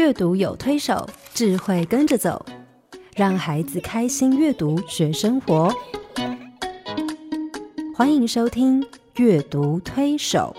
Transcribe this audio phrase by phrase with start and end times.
[0.00, 2.46] 阅读有推手，智慧跟着走，
[3.14, 5.70] 让孩子开心阅读学生活。
[7.94, 8.80] 欢迎收听
[9.16, 10.56] 《阅读推手》。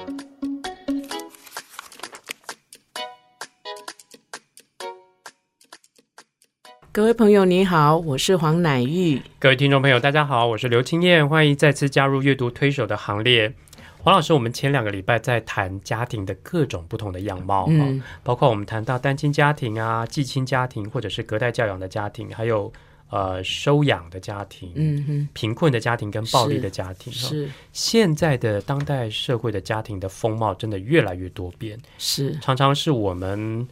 [6.92, 9.20] 各位朋友，你好，我是黄乃玉。
[9.40, 13.56] 各位听众朋友，大家好，我是刘青燕，欢迎再次加入阅读推手的行列。
[14.04, 22.74] 黄老师，我们前两个礼拜在谈家庭的各种不同的样貌，嗯，包括我们谈到单亲家庭啊、继亲家庭，或者是隔代教养的家庭，还有
[23.12, 32.36] 呃收养的家庭，嗯哼，贫困的家庭跟暴力的家庭，是现在的当代社会的家庭的风貌真的越来越多变，是。
[32.42, 33.68] 常常是我们，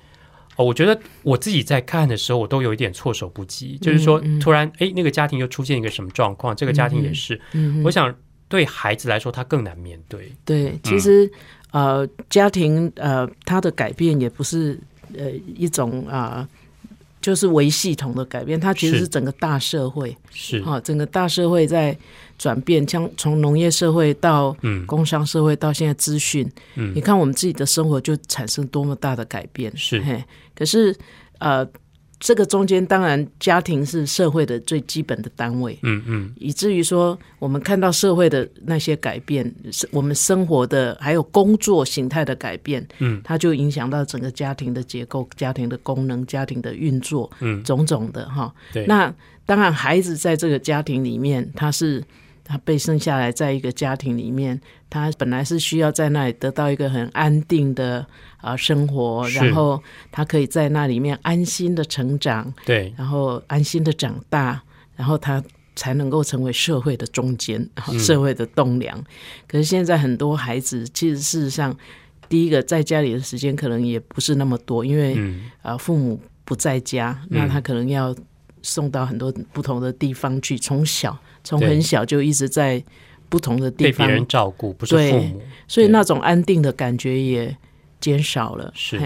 [0.58, 7.42] 哦，我觉得我自己在看的时候，我都有一点措手不及，就是说突然哎，那个家庭又出现一个什么状况，这个家庭也是，
[7.84, 8.16] 我想。
[8.50, 10.32] 对孩子来说，他更难面对。
[10.44, 11.32] 对，其实
[11.72, 14.78] 呃，家庭呃，他的改变也不是
[15.16, 16.46] 呃一种啊，
[17.22, 21.96] 就是微系统的改变，它其实是整个大社会是啊，整个大社会在
[22.38, 30.04] 转变，像从农业社会到工商社会到现在资讯，嗯，你看我们自己的生活就产生多么大的改变是。
[30.56, 30.96] 可是
[31.38, 31.66] 呃。
[32.20, 48.54] 这个中间当然，家庭是社会的最基本的单位，嗯嗯，以至于说我们看到社会的那些改变，是我们生活的还有工作形态的改变，嗯，它就影响到整个家庭的结构、家庭的功能、家庭的运作，嗯，种种的哈。
[48.74, 49.14] 对，那
[49.46, 52.04] 当然，孩子在这个家庭里面，他是。
[52.50, 58.04] 他被生下来，在一个家庭里面，他本来是需要在那里得到一个很安定的
[58.38, 59.80] 啊生活，然后
[60.12, 64.60] 他可以在那里面安心的成长，对，然后安心的长大，
[64.96, 65.44] 然后他
[65.76, 69.00] 才能够成为社会的中间， 社会的栋梁。
[69.48, 71.78] 可是现在很多孩子，其实事实上，
[72.28, 75.16] 第一个在家里的时间可能也不是那么多，因为
[75.62, 78.16] 啊父母不在家，那他可能要
[78.64, 81.16] 送到很多不同的地方去，从小。
[81.44, 82.84] 从很小就一直在
[83.30, 87.56] 不同的地方被别人照顾，不是父母，所以那种安定的感觉也
[88.00, 88.72] 减少了。
[88.76, 89.00] 是，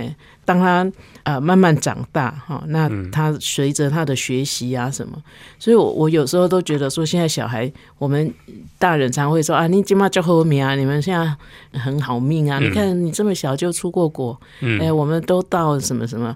[0.46, 0.90] 当他
[1.24, 5.22] 呃慢慢长大哈，那他随着他的学习啊什么，
[5.60, 8.34] 所以我我有时候都觉得说，现在小孩我们
[8.78, 14.40] 大人常会说啊，你今嘛叫后面啊，你们现在很好命啊，你看你这么小就出过国，
[14.80, 16.36] 哎，我们都到什么什么。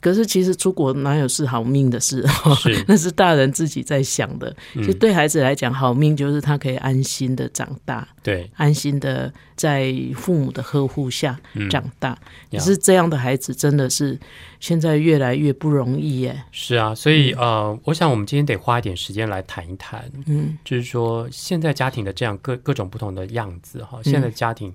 [0.00, 2.24] 可是其实出国哪有是好命的事？
[2.88, 4.54] 那是大人自己在想的。
[4.74, 11.38] 其实对孩子来讲，好命就是他可以安心的长大，对，安心的在父母的呵护下
[11.68, 12.18] 长大。
[12.50, 14.18] 可是这样的孩子真的是
[14.58, 16.42] 现在越来越不容易耶。
[16.50, 24.72] 是啊，所以呃，我想我们今天得花一点时间来谈一谈，嗯，就是说现在家庭的这样各各种不同的样子哈，现在家庭。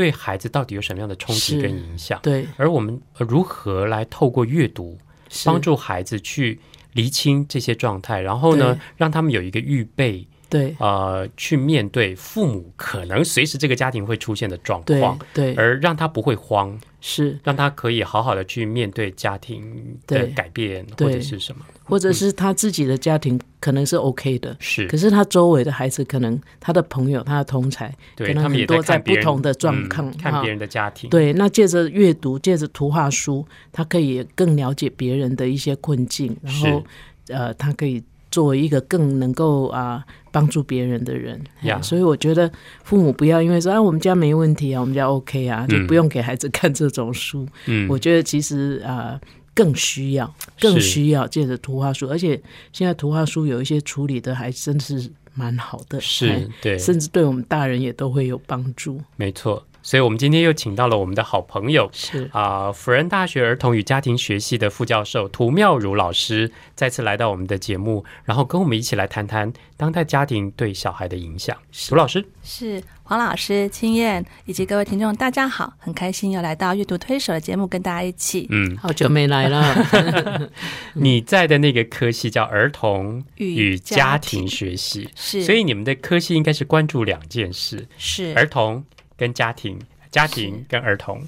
[0.00, 2.18] 对孩子到底有什么样的冲击跟影响？
[2.22, 4.96] 对，而我们如何来透过阅读
[5.44, 6.58] 帮助孩子去
[6.94, 16.78] 厘清这些状态，然后呢，让他们有一个预备，对，呃，去面对父母可能随时这个家庭会出现的状况，对，而让他不会慌。
[17.02, 24.86] 是让他可以好好的去面对家庭的改变，或者是什么，或者是他自己的家庭可能是 OK 的，是。
[24.86, 31.08] 可是他周围的孩子，可能他的朋友、他的同才，可能很多在不同的状况，看别人的家庭。
[31.08, 36.84] 对，那借着阅读，借着图画书，他可以更了解别人的一些困境，然后
[37.28, 38.04] 呃，他可以。
[38.30, 41.40] 作为一个更能够啊帮助别人的人，
[41.82, 42.50] 所以我觉得
[42.84, 47.46] 父母不要因为说啊我们家没问题啊，我们家 OK 啊，就不用给孩子看这种书。
[47.66, 49.20] 嗯，我觉得其实啊
[49.54, 52.40] 更需要，更需要借着图画书，而且
[52.72, 59.00] 现在图画书有一些处理的还真是蛮好的，是对，甚至对我们大人也都会有帮助。
[59.16, 59.66] 没错。
[59.82, 71.56] 所以，我们今天又请到了我们的好朋友，是啊，辅仁大学儿童与家庭学系的副教授涂妙如老师，再次来到我们的节目，然后跟我们一起来谈谈当代家庭对小孩的影响。
[71.88, 78.46] 涂老师是黄老师、青燕以及各位听众，大家好，很开心又来到阅读推手的节目，跟大家一起。
[78.50, 80.50] 嗯，好久没来了。
[80.94, 88.84] 你在的那个科系叫儿童与家庭学系，是，所以你们的科系应该是关注两件事，是儿童。
[89.20, 89.78] 跟家庭、
[90.10, 91.20] 家庭跟儿童，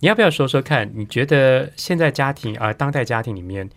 [0.00, 0.90] 你要不要说说看？
[0.94, 3.68] 你觉得现在家庭啊，当代家庭里面，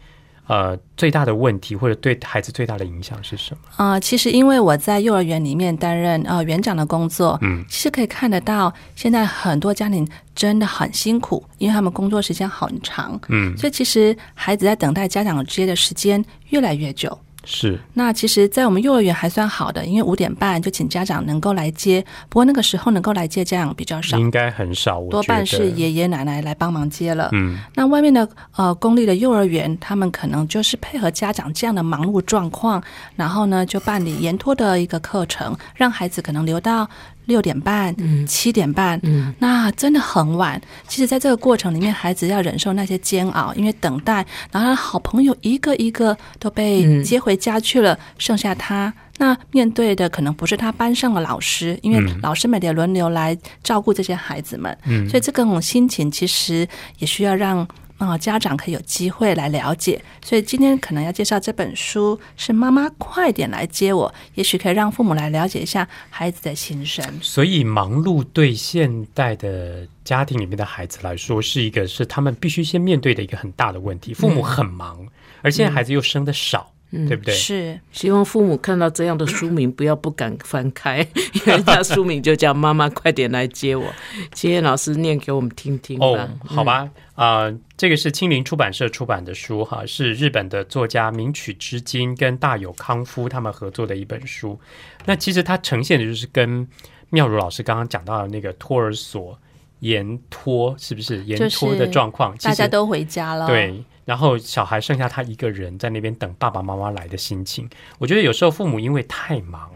[0.48, 3.60] 呃，最大的问题或者对孩子最大的影响是什么？
[3.76, 17.20] 啊，其实因为我在幼儿园里面担任呃园长的工作，嗯，其实可以看得到，现在很多家庭真的很辛苦，因为他们工作时间很长，嗯，所以其实孩子在等待家长接的时间越来越久。
[17.50, 17.80] 是。
[17.94, 22.04] 那其实，在我们幼儿园还算好的，因为五点半就请家长能够来接。
[22.28, 27.30] 不过那个时候能够来接家长比较少，应该很少，多半是爷爷奶奶来帮忙接了。
[27.32, 28.28] 嗯，那外面的
[28.58, 32.84] 呃公立的幼儿园，他们可能就是配合家长这样的忙碌状况，
[33.16, 36.90] 然后呢就办理延托的一个课程，让孩子可能留到。
[37.28, 37.96] 六点半，
[38.26, 39.00] 七点半，
[39.40, 40.60] 那真的很晚。
[40.88, 48.92] 其实，在这个过程里面，孩子要忍受那些煎熬，因为等待，然后好朋友一个一个都被接回家去了，剩下他。
[49.20, 54.78] 那面对的可能不是他班上的老师，因为老师每天轮流来照顾这些孩子们，
[55.10, 56.68] 所以这种心情其实
[57.00, 57.68] 也需要让。
[57.98, 67.04] 啊，家长可以有机会来了解，所以今天可能要介绍这本书是妈妈快点来接我，也许可以让父母来了解一下孩子的心声。
[67.22, 74.14] 所以忙碌对现代的家庭里面的孩子来说，是一个是他们必须先面对的一个很大的问题。
[74.14, 75.06] 父母很忙，
[75.42, 76.72] 而现在孩子又生的少。
[76.90, 77.34] 对不对？
[77.34, 81.00] 是希望父母看到这样的书名，不要不敢翻开，
[81.46, 83.86] 因为他书名就叫“妈妈快点来接我”。
[84.32, 94.58] 今天老师念给我们听听哦，好吧，啊，这个是青林出版社出版的书哈，是日本的作家名曲之金跟大友康夫他们合作的一本书。
[95.06, 96.66] 那其实它呈现的就是跟
[97.10, 99.38] 妙如老师刚刚讲到的那个托儿所
[99.80, 102.36] 延托，是不是延托的状况？
[102.38, 103.84] 大家都回家了，对。
[104.08, 109.70] 然后小孩剩下他一个人在那边等爸爸妈妈来的心情，我觉得有时候父母因为太忙，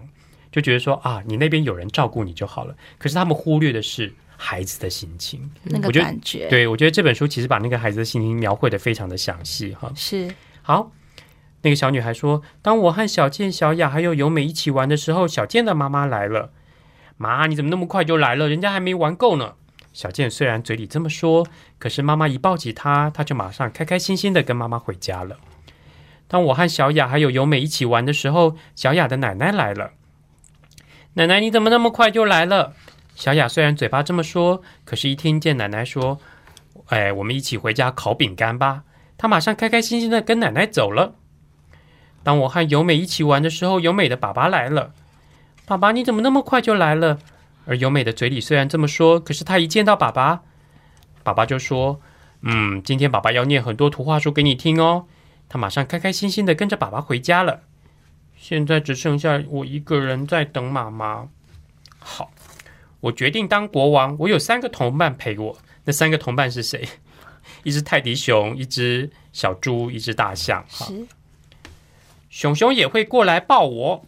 [0.54, 2.74] 就觉得说啊，你那边有人照顾你就好了。
[2.98, 6.48] 可是他们忽略的是孩子的心情，那个感觉。
[6.48, 9.92] 对，我觉得这本书其实把那个孩子的心情描绘的非常的详细哈。
[9.98, 10.94] 是好，
[11.64, 16.52] 那个小女孩说，当我和小健、小雅还有由美一起玩的时候，小健的妈妈来了。
[17.18, 18.48] 妈，你怎么那么快就来了？
[18.48, 19.56] 人家还没玩够呢。
[19.94, 21.46] 小健虽然嘴里这么说，
[21.78, 25.38] 可是妈妈一抱起他，他就马上开开心心的跟妈妈回家了。
[26.28, 29.92] 当我和小雅还有由美一起玩的时候，小雅的奶奶来了。
[31.16, 32.74] 奶奶，你怎么那么快就来了？
[33.16, 36.20] 小雅虽然嘴巴这么说，可是一听见奶奶说
[36.88, 38.84] ：“哎，我们一起回家烤饼干吧。”
[39.20, 41.16] 他马上开开心心的跟奶奶走了。
[42.24, 44.94] 当我和由美一起玩的时候，由美的爸爸来了。
[45.66, 47.20] 爸爸，你怎么那么快就来了？
[47.66, 50.42] 而由美的嘴里虽然这么说，可是她一见到爸爸，
[51.24, 52.02] 爸爸就说
[52.42, 55.06] ：“嗯，今天爸爸要念很多图画书给你听哦。”
[55.48, 57.64] 他马上开开心心的跟着爸爸回家了。
[58.38, 61.28] 现在只剩下我一个人在等妈妈。
[62.00, 62.32] 好，
[63.02, 64.16] 我决定当国王。
[64.20, 65.58] 我有三个同伴陪我。
[65.84, 66.88] 那三个同伴是谁？
[67.64, 70.66] 一只泰迪熊，一只小猪，一只大象。
[70.70, 71.06] 是，
[72.30, 74.06] 熊熊也会过来抱我。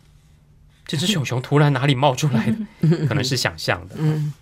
[0.86, 2.48] 这只熊熊突然哪里冒出来
[2.82, 3.08] 的？
[3.08, 3.96] 可能是想象的。
[3.98, 4.34] 嗯，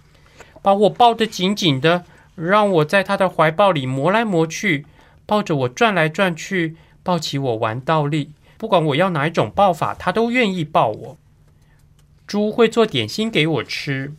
[0.61, 2.03] 把我抱得紧紧的，
[2.35, 4.85] 让我在他的怀抱里磨来磨去，
[5.25, 8.31] 抱着我转来转去，抱起我玩倒立。
[8.57, 11.17] 不管我要哪一种抱法，他都愿意抱我。
[12.27, 14.13] 猪会做点心给我吃，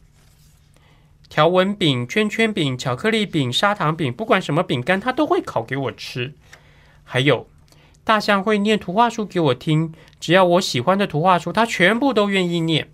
[1.28, 6.34] 条纹饼、圈圈饼、巧克力饼、砂糖饼，不管什么饼干，他都会烤给我吃。
[7.04, 7.48] 还有。
[8.04, 12.90] 大象会念图画书给我听，只要我喜欢的图画书，它全部都愿意念。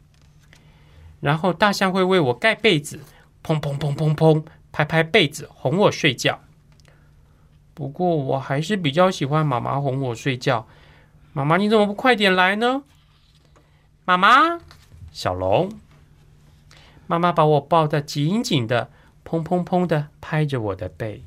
[1.21, 3.01] 然后大象会为我盖被子，
[3.43, 6.41] 砰砰砰砰砰，拍拍被子哄我睡觉。
[7.75, 10.67] 不过我还是比较喜欢妈妈哄我睡觉。
[11.33, 12.83] 妈妈，你怎么不快点来呢？
[14.05, 14.61] 妈妈，
[15.13, 15.73] 小龙，
[17.07, 18.91] 妈妈把我抱得紧紧的，
[19.25, 21.23] 砰砰砰的拍着我的背。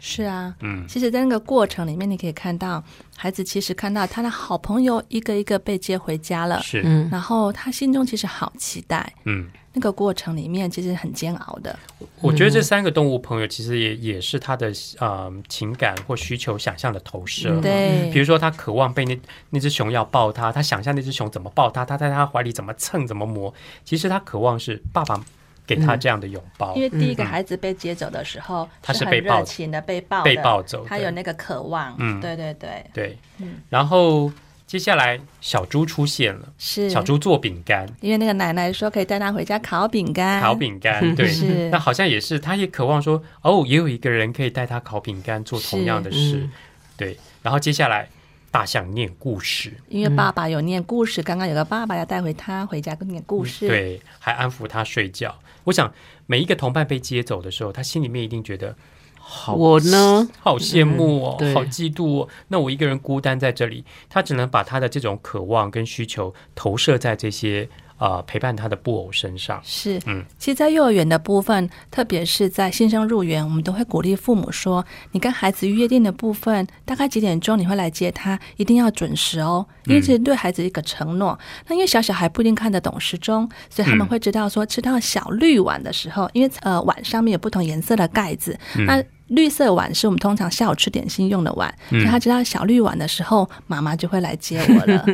[0.00, 2.82] 是啊，嗯，其实，在那个过程里面，你可以看到
[3.14, 6.80] 孩子其实看到他的好朋友一个一个被接回家了，是，
[7.10, 11.78] 然后他心中其实好期待，嗯，那个过程里面其实很煎熬的。
[12.22, 23.52] 我觉得这三个动物朋友其实也也是他的呃情感或需求、想象的投射，对，比如说他渴望被那那只熊要抱他，他想象那只熊怎么抱他，他在他怀里怎么蹭怎么磨，
[23.84, 25.22] 其实他渴望是爸爸。
[25.70, 31.94] 给他这样的拥抱，因为第一个孩子被接走的时候，他是被热情的被抱被抱走，他有那个渴望。
[31.98, 33.18] 嗯，对对对对。
[33.38, 34.32] 嗯，然后
[34.66, 41.00] 接下来小猪出现了，是小猪做饼干，因为那个奶奶说可以带他回家烤饼干，烤饼干。
[41.14, 46.48] 对，是那好像也是，他也渴望说，哦，也有一个人可以带他烤饼干，做同样的事。
[46.96, 48.08] 对，然后接下来。
[48.52, 51.22] 大象念故事，因为爸爸有念故事。
[51.22, 55.32] 刚刚有个爸爸要带回他回家跟念故事，对，还安抚他睡觉。
[55.70, 55.92] 我想
[56.26, 58.76] 每一个同伴被接走的时候，他心里面一定觉得
[59.18, 62.28] 好，我呢， 好羡慕哦，好嫉妒哦。
[62.48, 67.68] 那我一个人孤单在这里，他只能把他的这种渴望跟需求投射在这些
[68.00, 81.38] 呃，陪伴他的布偶身上是，嗯，其实，在幼儿园的部分，特别是在新生入园，我们都会鼓励父母说，你跟孩子约定的部分，大概几点钟你会来接他，一定要准时哦，因为这是对孩子一个承诺。
[81.68, 89.04] 那因为小小孩不一定看得懂时钟，所以他们会知道说，吃到小绿碗的时候，因为呃碗上面有不同颜色的盖子，那。
[89.30, 95.04] 绿色碗是我们通常下午吃点心用的碗，所以他知道小绿碗的时候，妈妈就会来接我了。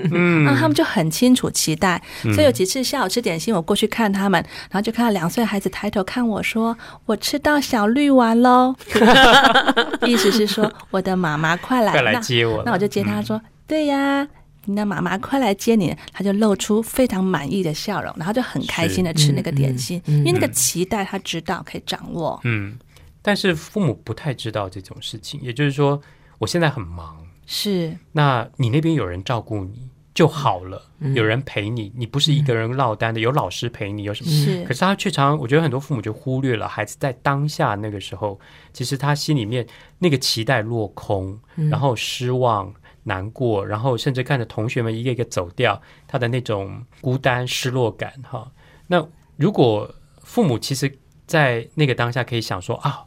[0.44, 8.74] 那 他们就很清楚期待，所以有几次下午吃点心，我过去看他们，然后就看到两岁孩子抬头看我说：“我吃到小绿碗喽。
[10.06, 12.62] ”意思是说我的妈妈快来，快来接我。
[12.64, 14.26] 那我就接他说：“对呀，
[14.64, 22.40] 你的妈妈快来接你。”他就露出非常满意的笑容，然后就很开心的吃那个点心，因为那个期待他知道可以掌握。
[22.44, 22.78] 嗯。
[23.26, 26.00] 但是父母不太知道这种事情，也就是说，
[26.38, 30.80] 我现在很忙，是，那你那边有人照顾你就好了，
[31.12, 34.30] 有人陪你，你不是一个人落单的，有老师陪你，有什么？
[34.30, 34.62] 是。
[34.62, 38.38] 可是他却常，我觉得很多父母就忽略了孩子在当下那个时候，
[38.72, 39.66] 其实他心里面
[39.98, 41.36] 那个期待落空，
[41.68, 48.12] 然后失望、难过，然后甚至看着同学们一个一个走掉，他的那种孤单、失落感。
[48.22, 48.48] 哈，
[48.86, 49.04] 那
[49.34, 49.92] 如果
[50.22, 53.02] 父母其实，在那个当下可以想说啊。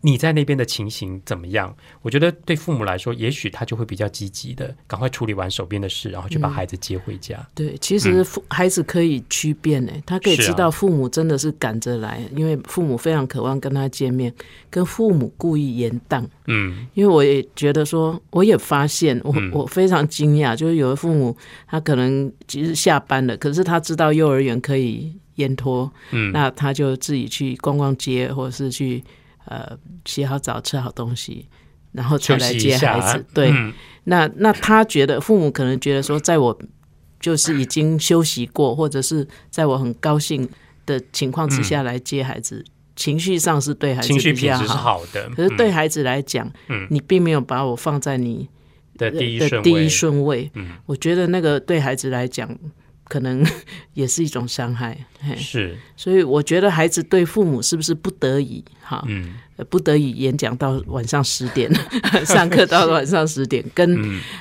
[0.00, 1.74] 你在那边的情形怎么样？
[2.00, 7.46] 我觉得对父母来说，也许他就会比较积极的，赶快处理完手边的事，然后去把孩子接回家。
[7.54, 14.32] 对，其实父孩子可以区辨呢，他可以知道父母真的是赶着来，因为父母非常渴望跟他见面，
[14.70, 16.24] 跟父母故意延宕。
[16.46, 21.36] 嗯，因为我也觉得说，我也发现，我我非常惊讶，就是有的父母
[21.66, 29.04] 他可能其实下班了，可是他知道幼儿园可以延托，嗯，那他就自己去逛逛街，或者是去。
[29.46, 31.48] 呃，洗好澡，吃好东西，
[31.92, 33.24] 然后才来接孩子。
[33.34, 33.52] 对，
[34.04, 36.58] 那那他觉得父母可能觉得说，在我
[37.20, 40.48] 就是已经休息过，或者是在我很高兴
[40.86, 42.64] 的情况之下来接孩子，
[42.96, 45.28] 情绪上是对孩子比较好的。
[45.30, 48.48] 可是对孩子来讲，嗯，你并没有把我放在你
[48.96, 50.50] 的第一第一顺位。
[50.54, 52.48] 嗯，我觉得那个对孩子来讲。
[53.06, 53.44] 可能
[53.94, 54.98] 也是一种伤害，
[55.36, 59.34] 是，所以我觉得孩子对父母是不是不得已哈，嗯，
[59.68, 61.70] 不得已演讲到晚上十点，
[62.24, 63.92] 上课到晚上十点，跟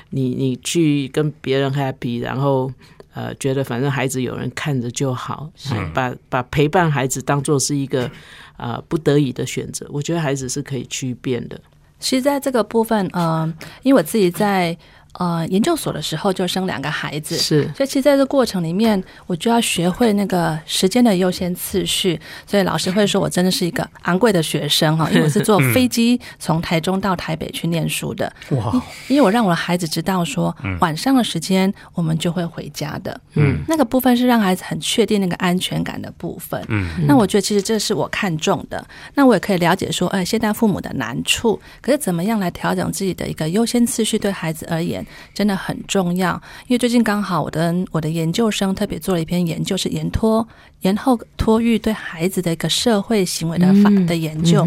[0.10, 2.72] 你你去跟别人 happy，然后
[3.13, 5.51] 呃觉得反正孩子有人看着就好，
[5.93, 8.10] 把把陪伴孩子当做是一个
[8.55, 11.60] 啊不得已的选择，我觉得孩子是可以去变的。
[12.00, 14.77] 其实在这个部分，嗯，因为我自己在。
[15.20, 22.20] 呃，研究所的时候就生两个孩子，是，所以其实在这过程里面，我就要学会那个时间的优先次序。
[22.48, 28.32] 所以老师会说我真的是一个昂贵的学生哈， 因为我是坐飞机从台中到台北去念书的。
[28.50, 28.74] 哇！
[29.08, 33.22] 因为我让我的孩子知道说，晚上的时间我们就会回家的。
[33.36, 36.60] 嗯，那个部分是让孩子很确定那个安全感的部分。
[36.70, 38.84] 嗯，那我觉得其实这是我看中的。
[39.13, 45.02] 那我也可以了解说，哎，现在父母的难处，可是怎么样来调整自己的一个优先次序，对孩子而言。
[45.33, 50.48] 真的很重要，因为最近刚好我的我的研究生特别做了一篇研究，是延托
[50.81, 54.65] 延后托育对孩子的一个社会行为的法的研究。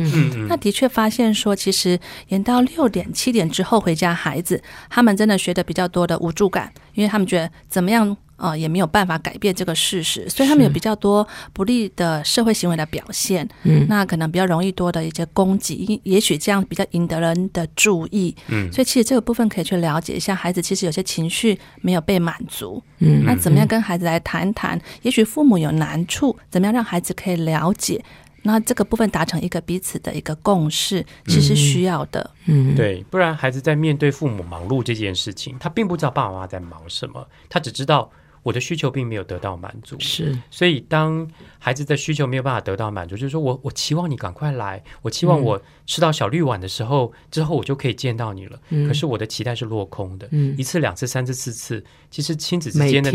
[0.48, 8.16] 那的确发现说，其实延到六点七点之后回家，孩子他们真的学的比较多的无助感，因为他们觉得怎么样。
[8.36, 13.48] 啊，也没有办法改变这个事实，所以他们有比较多不利的社会行为的表现。
[13.62, 18.34] 嗯，那可能比较容易多的一些攻击，也许这样比较赢得人的注意。
[18.48, 22.82] 嗯，所以其实这个部分可以去了解一下，孩子其实有些情绪没有被满足。
[22.98, 24.78] 嗯，那怎么样跟孩子来谈谈？
[25.00, 28.04] 也许父母有难处，怎么样让孩子可以了解？
[28.42, 32.30] 那这个部分达成一个彼此的一个共识，其实需要的。
[32.44, 38.10] 嗯，对，不然孩子在面对父母忙碌这件事情，他并不知道爸爸妈妈在忙什么，他只知道。
[38.46, 48.56] 我的需求并没有得到满足，是，所以当孩子的需求没有办法得到满足，就是说我我期望你赶快来，我期望我吃到小绿碗的时候之后我就可以见到你了。
[48.86, 53.10] 可是我的期待是落空的，一次两次三次四次，其实亲子之间的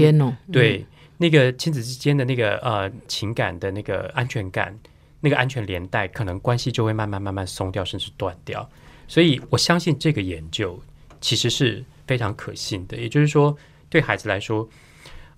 [0.51, 0.85] 对
[1.17, 4.77] 那个亲子之间的那个呃情感的那个安全感，
[5.21, 8.69] 那个安全连带，可能关系就会慢慢慢慢松掉，甚至断掉。
[9.07, 10.77] 所以我相信这个研究
[11.21, 13.57] 其实是非常可信的，也就是说
[13.89, 14.67] 对孩子来说。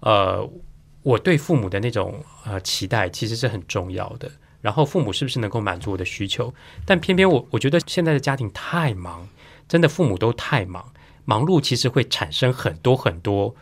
[0.04, 0.50] 呃，
[1.02, 4.30] 我对父母的那种呃期待其实是很重要的。
[4.62, 6.54] 然后父母是不是能够满足我的需求？
[6.86, 9.28] 但偏偏我我觉得现在的家庭太忙，
[9.68, 10.94] 真的父母都太忙，
[11.26, 13.54] 忙碌其实会产生很多很多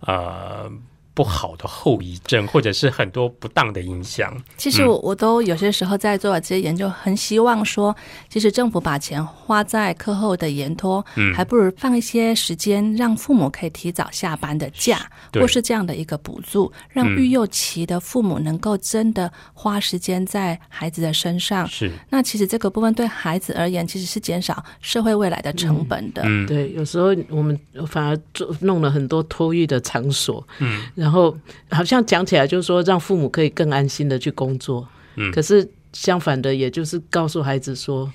[0.00, 0.70] 呃
[1.18, 4.32] 不好的后遗症，或者是很多不当的影响？
[4.56, 7.92] 其实我我都有些时候在做这些研究，很希望说，
[8.28, 21.66] 其实政府把钱花在课后的延托，嗯，还不如放一些时间，让父母可以提早下班的假，或是这样的一个补助，让育幼期的父母能够真的花时间在孩子的身上。
[21.66, 26.22] 是，那其实这个部分对孩子而言，其实是减少社会未来的成本的。
[26.24, 27.58] 嗯，对，有时候我们
[27.88, 34.86] 反而做弄了很多托育的场所，嗯，然后好像讲起来就是说让父母可以更安心的去工作，
[35.16, 38.12] 嗯，可是相反的，也就是告诉孩子说，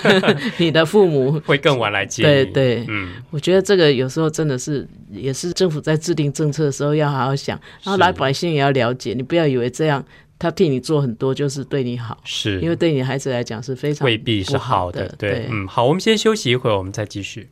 [0.58, 2.22] 你的父母会更晚来接。
[2.22, 10.04] 对对，嗯，我觉得这个有时候真的是也是政府在制定政策的时候要好好想，然后老百姓也要了解，你不要以为这样
[10.38, 15.12] 他替你做很多就是对你好，是因为对你孩子来讲是非常未必是好的。
[15.18, 17.48] 对，嗯，好，我们先休息一会儿，我们再继续。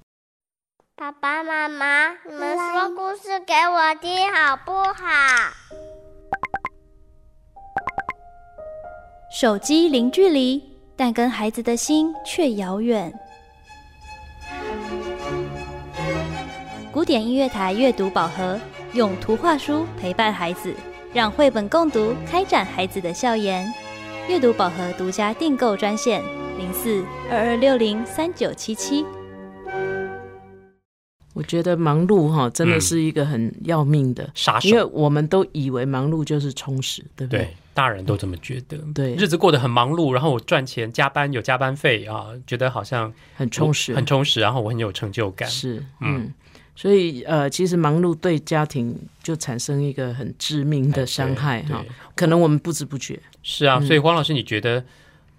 [1.02, 5.50] 爸爸妈妈，你们说故事给我听好不好？
[9.32, 10.62] 手机零距离，
[10.96, 13.12] 但跟孩子的心却遥远。
[16.92, 18.56] 古典音乐台阅读宝盒，
[18.92, 20.72] 用图画书陪伴孩子，
[21.12, 23.66] 让绘本共读开展孩子的笑颜。
[24.28, 26.22] 阅读宝盒独家订购专线：
[26.56, 29.04] 零四二二六零三九七七。
[31.32, 37.40] 我觉得忙碌哈，真的是一个很要命的杀手，因为我们都以为忙碌就是充实，对不对？
[37.40, 38.76] 对，大人都这么觉得。
[38.94, 45.48] 对，日子过得很忙碌，然后我赚钱、加班有加班费啊，觉得好像很充实，很充实，然后我很有成就感。
[45.48, 46.30] 是，嗯，
[46.76, 51.82] 所以呃，其实忙碌对家庭就产生一个很致命的伤害哈，
[52.14, 53.18] 可能我们不知不觉。
[53.42, 54.84] 是啊，所以黄老师，你觉得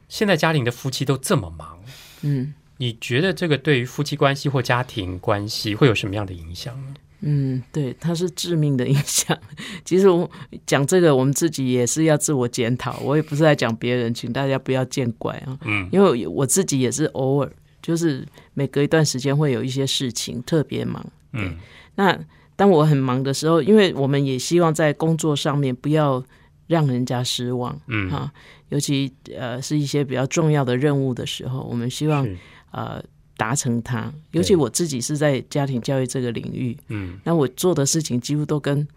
[0.09, 1.77] 现在家庭的夫妻都这么忙，
[2.23, 2.55] 嗯？
[2.77, 6.93] 你觉得这个对于夫妻关系或家庭关系会有什么样的影响呢？
[7.25, 9.37] 嗯，对，它是致命的影响。
[9.85, 10.29] 其实我
[10.65, 12.99] 讲这个，我们自己也是要自我检讨。
[12.99, 15.57] 我也不是在讲别人，请大家不要见怪啊。
[15.63, 17.49] 嗯，因为我自己也是偶尔，
[17.81, 21.05] 就是每隔一段时间会有一些事情特别忙。
[21.31, 21.55] 嗯，
[21.95, 22.19] 那
[22.57, 26.21] 当我很忙的时候，因为我们也希望在工作上面不要
[26.67, 27.79] 让人家失望。
[27.87, 28.29] 嗯，哈，
[28.67, 32.27] 尤其呃是一些比较重要的任务的时候，我们希望。
[32.73, 33.01] 呃，
[33.37, 38.87] 达成它，尤其我自己是在家庭教育这个领域，嗯，那我做的事情几乎都跟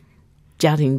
[0.58, 0.98] 家庭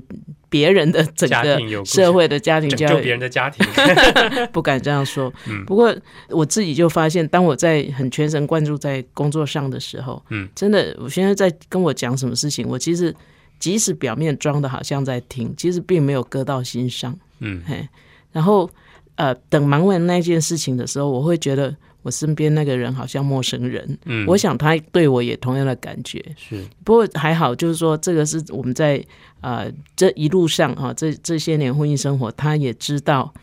[0.50, 3.66] 别人的整个社会的家庭教育别人的家庭，
[4.54, 5.34] 不敢这样说。
[5.50, 5.66] 嗯。
[5.66, 5.96] 不过
[6.30, 13.16] 我自己就发现，当我在很全神贯注在工作上的时候，嗯，真的，我现在在跟我讲什么事情，我其实
[13.60, 17.88] 即使表面装的好像在听，其实并没有搁到心上，嗯，嘿，
[18.32, 18.70] 然后
[19.16, 21.76] 呃，等忙完那件事情的时候，我会觉得。
[22.04, 26.64] 我身边那个人好像陌生人，嗯，我想他对我也同样的感觉，是。
[26.86, 29.04] 不过还好，就是说这个是我们在
[29.42, 33.34] 呃这一路上哈，这这些年婚姻生活，他也知道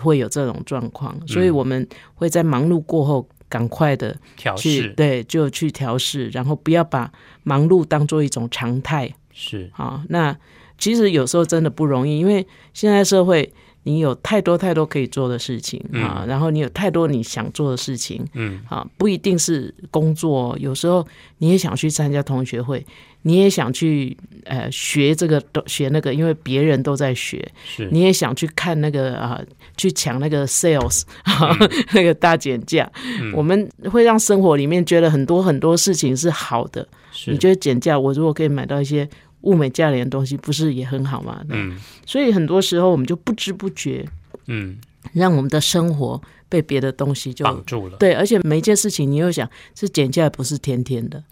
[0.00, 7.10] 会有这种状况，所以我们会在忙碌过后赶快的调试，对，就去调试，然后不要把
[7.42, 10.04] 忙碌当做一种常态，是啊。
[10.08, 10.36] 那
[10.78, 13.52] 其实有时候真的不容易，因为现在社会。
[13.84, 21.06] 你有太多太多可以做的事情啊，然后你有太多你想做的事情，嗯，啊，不一定是工作，有时候
[21.38, 22.84] 你也想去参加同学会，
[23.22, 29.40] 你也想去呃学这个学那个，因为别人都在学，是，你也想去看那个啊，
[29.76, 31.02] 去抢那个 sales
[31.92, 32.88] 那个大减价，
[33.34, 36.86] 我们会让生活里面觉得很多很多事情是好的，
[37.26, 39.08] 你觉得减价，我如果可以买到一些。
[39.42, 41.42] 物美价廉的东西不是也很好吗？
[41.48, 44.04] 嗯，所以很多时候我们就不知不觉，
[44.46, 44.78] 嗯，
[45.12, 47.96] 让我们的生活被别的东西就绑住了。
[47.98, 51.22] 对，而且每一件事情，你又想是减价不是天天的，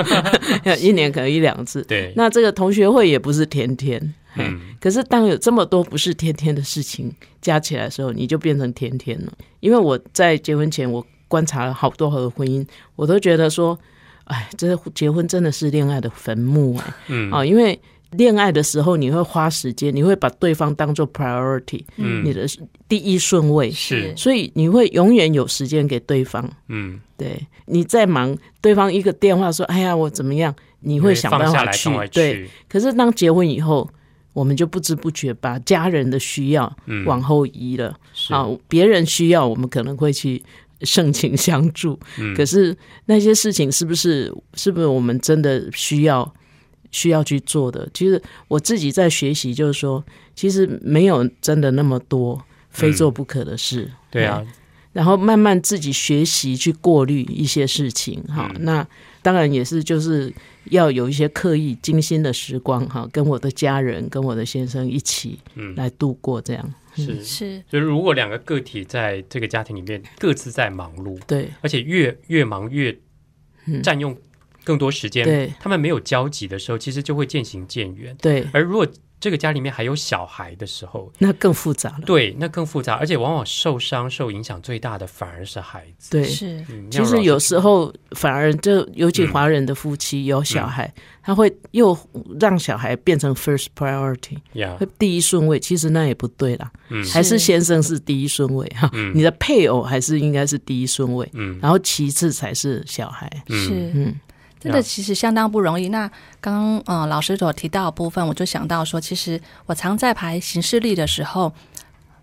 [0.80, 1.82] 一年可能一两次。
[1.82, 4.14] 对，那这个同学会也不是天天。
[4.36, 9.32] 嗯，可是当有这么多不是天天的事情加起来的时候，你就变成天天了。
[9.60, 13.78] 因为我在结婚前，我观察了好多好多婚姻，我都觉得说。
[14.28, 17.30] 哎，这结婚真的是恋爱的坟墓哎，嗯。
[17.30, 17.78] 啊，因为
[18.12, 22.46] 恋爱的时候你会花时间，你会把对方当做 priority，嗯，你的
[22.88, 23.70] 第一顺位。
[23.70, 33.90] 是，所以你会永远有时间给对方，嗯，对，你在忙，对方一个电话说，哎呀，我怎么样，你会想办法去，对，可是当结婚以后，
[34.32, 37.98] 我们就不知不觉把家人的需要往后移了，
[38.30, 40.42] 啊，别人需要我们可能会去。
[40.82, 41.98] 盛情相助，
[42.36, 46.34] 可是那些事情是不是是不是我们真的需要
[46.90, 47.88] 需要去做的？
[47.92, 53.90] 其实我自己在学习，就是说，其实没有真的那么多非做不可的事。
[54.10, 54.44] 对啊，
[54.92, 58.22] 然后慢慢自己学习去过滤一些事情。
[58.24, 58.86] 哈，那。
[59.20, 60.32] 当然也是就是
[60.70, 65.38] 要有一些刻意精心的时光哈，跟我的家人跟我的先生一起
[65.74, 66.74] 来度过这样。
[67.04, 67.24] 是。
[67.24, 72.96] 是，就是如果两个个体在这个家庭里面各自在忙碌，对，而且越越忙越
[73.82, 74.16] 占用
[74.64, 78.16] 更多时间，对，他们没有交集的时候，其实就会渐行渐远。
[78.20, 78.86] 对，而如果
[79.20, 82.02] 这个家里面还有小孩的时候，那更复杂了。
[82.06, 86.10] 对，那更复杂，而且往往受伤、受影响最大的反而是孩子。
[86.10, 86.64] 对，是。
[86.90, 91.98] 其实有时候反而就，尤其华人的夫妻有小孩，他会又
[92.38, 94.38] 让小孩变成 first priority，
[94.78, 95.58] 会第一顺位。
[95.58, 96.70] 其实那也不对啦，
[97.12, 98.90] 还是先生是第一顺位哈。
[99.14, 103.28] 你的配偶还是应该是第一顺位，嗯，然后其次才是小孩。
[103.48, 104.14] 是，嗯。
[104.60, 105.88] 真的其实相当不容易。
[105.88, 111.52] 那刚刚嗯老师所提到的部分，我就想到说，其实我常在排行事历的时候。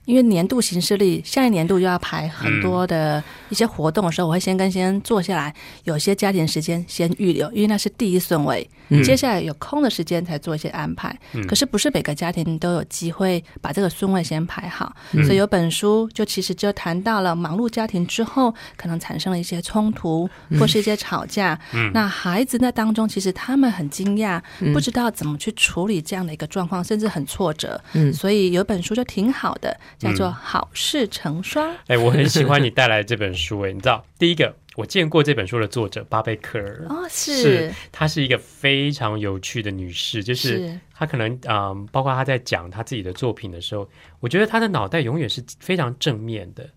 [0.06, 8.68] 因为年度行事历，下一年度就要排很多的一些活动的时候，我会先跟先坐下来，有些家庭时间先预留，因为那是第一顺位。
[9.04, 11.18] 接下来有空的时间才做一些安排。
[11.48, 21.60] 可是不是每个家庭都有机会把这个顺位先排好，所以有本书就其实就谈到了忙碌家庭之后可能产生了一些冲突或是一些吵架。
[21.94, 24.40] 那孩子那当中其实他们很惊讶，
[24.72, 27.82] 不知道怎么去处理这样的一个状况，甚至很挫折。
[28.14, 29.76] 所以有本书就挺好的。
[29.98, 31.76] 叫做好事成双。
[31.88, 33.62] 哎，我很喜欢你带来的这本书。
[33.62, 46.70] 哎，你知道，第一个我见过这本书的作者巴贝克尔哦，是，她是一个非常有趣的女士，就是她可能嗯，包括她在讲她自己的作品的时候，我觉得她的脑袋永远是非常正面的，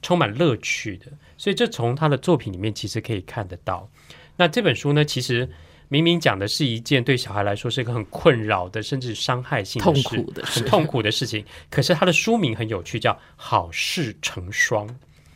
[0.00, 1.06] 充满乐趣的。
[1.36, 3.88] 所以这从她的作品里面其实可以看得到。
[4.36, 5.48] 那这本书呢，其实。
[5.92, 10.08] 明明讲的是一件对小孩来说是一个很困扰的，甚至伤害性的事，
[10.42, 11.44] 很痛苦的事情。
[11.68, 14.88] 可是他的书名很有趣，叫《好事成双》。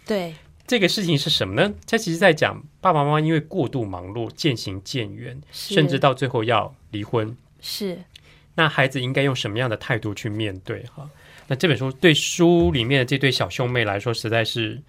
[0.06, 0.34] 对，
[0.66, 1.70] 这个事情是什么呢？
[1.86, 7.36] 他其实在讲爸爸妈妈因为过度忙碌，渐行渐远，甚至到最后要离婚。
[7.60, 7.98] 是，
[8.54, 10.82] 那孩子应该用什么样的态度去面对？
[10.84, 11.06] 哈，
[11.46, 14.80] 那这本书对书里面的这对小兄妹来说，实在是，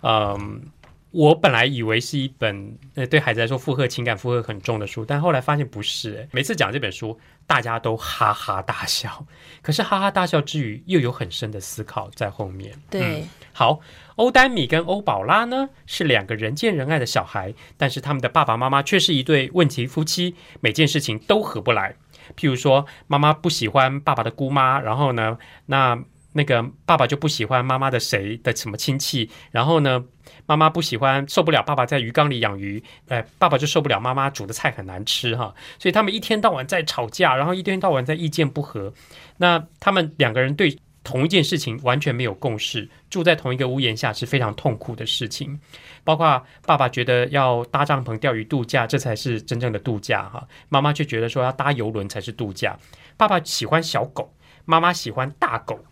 [0.00, 0.62] 嗯。
[1.12, 6.28] 我本来以为是一本呃对孩子来说负荷情感负荷很重的书，但后来发现不是。
[6.30, 9.26] 每次讲这本书，大家都哈哈大笑，
[9.60, 12.72] 可是哈哈大笑之余，又有很深的思考在后面。
[12.88, 13.80] 对，好，
[14.14, 21.96] 欧丹米跟欧宝拉呢是两个人见人爱的小孩，但是他们的爸爸妈妈却是一对问题夫妻，每件事情都合不来。
[22.36, 26.00] 譬如说，妈妈不喜欢爸爸的姑妈，然后呢，那。
[26.32, 30.04] 那个爸爸就不喜欢妈妈的谁的什么亲戚，然后呢，
[30.46, 38.92] 妈妈不喜欢受不了爸爸在鱼缸里养鱼，哎，爸爸就受不了妈妈煮的菜很难吃哈，所以他们一天到晚在吵架，然后一天到晚在意见不合。
[39.38, 45.58] 那他们两个人对同一件事情完全没有共识，住在同一个屋檐下是非常痛苦的事情。
[46.04, 52.78] 包括爸爸觉得要搭帐篷钓鱼度假，这才是真正的度假哈，妈妈却觉得说要搭游轮才是度假。
[53.16, 54.32] 爸爸喜欢小狗，
[54.64, 55.82] 妈妈喜欢大狗。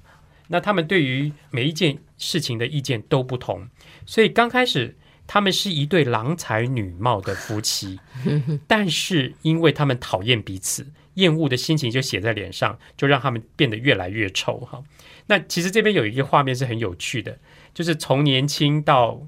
[0.49, 3.69] 那他们对于每一件事情的意见都不同，
[4.07, 8.01] 所以刚开始他们是一对郎才女貌的夫妻，
[8.67, 14.83] 但是因为他们讨厌彼此，厌恶的心情就写在脸上，就让他们变得越来越丑哈。
[15.27, 17.39] 那其实这边有一个画面是很有趣的，
[17.75, 19.21] 就是从年轻到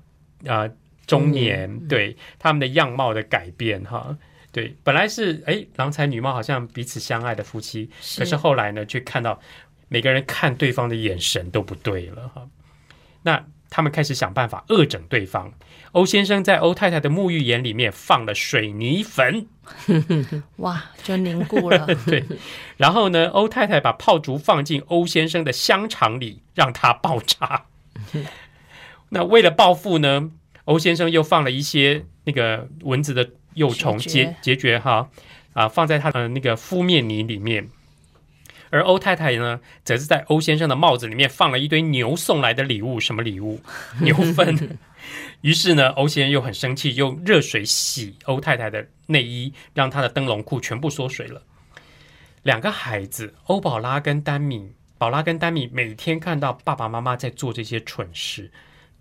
[0.46, 0.66] 啊
[1.06, 4.16] 中年，对他们的样貌的改变哈。
[4.52, 9.38] 对，本来是哎郎才女貌，好像彼此相爱的夫妻，可是后来呢，却看到。
[9.92, 12.46] 每个人看对方的眼神都不对了哈，
[13.22, 15.52] 那他们开始想办法恶整对方。
[15.92, 19.48] 欧先生在欧太太的沐浴盐里面放了水泥粉，
[20.58, 21.84] 哇，就凝固了。
[22.06, 22.24] 对，
[22.76, 27.64] 然后呢，欧太太把炮竹放进欧先生的香肠里，让他爆炸。
[29.10, 30.30] 那为了报复呢，
[30.66, 35.10] 欧先生又放了一些那个蚊子的幼虫结结绝哈
[35.52, 37.68] 啊，放在他的那个敷面泥里面。
[38.70, 43.60] 而欧太太呢，则是在欧先生的帽子里面放了一堆牛送来的礼物，什么礼物？
[44.00, 44.78] 牛粪。
[45.40, 51.42] 于是呢，欧先生又很生气，用热水洗欧太太的内衣，让她的灯笼裤全部缩水了。
[52.42, 58.50] 两个孩子，欧宝拉跟丹米，宝拉跟丹米每天看到爸爸妈妈在做这些蠢事，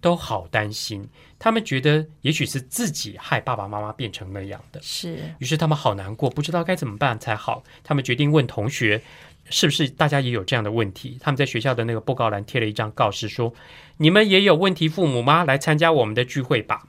[0.01, 1.07] 都好担心。
[1.37, 4.81] 他们觉得，也许是自己害爸爸妈妈变成那样的。
[4.81, 5.19] 是。
[5.39, 7.63] 于是他们好难过，不知道该怎么办才好。
[7.83, 9.01] 他们决定问同学。
[9.49, 11.17] 是不是大家也有这样的问题？
[11.19, 13.53] 他们在学校的那个布告栏贴了一张告示，说
[13.97, 15.43] ：“你们也有问题父母吗？
[15.43, 16.83] 来参加我们的聚会吧。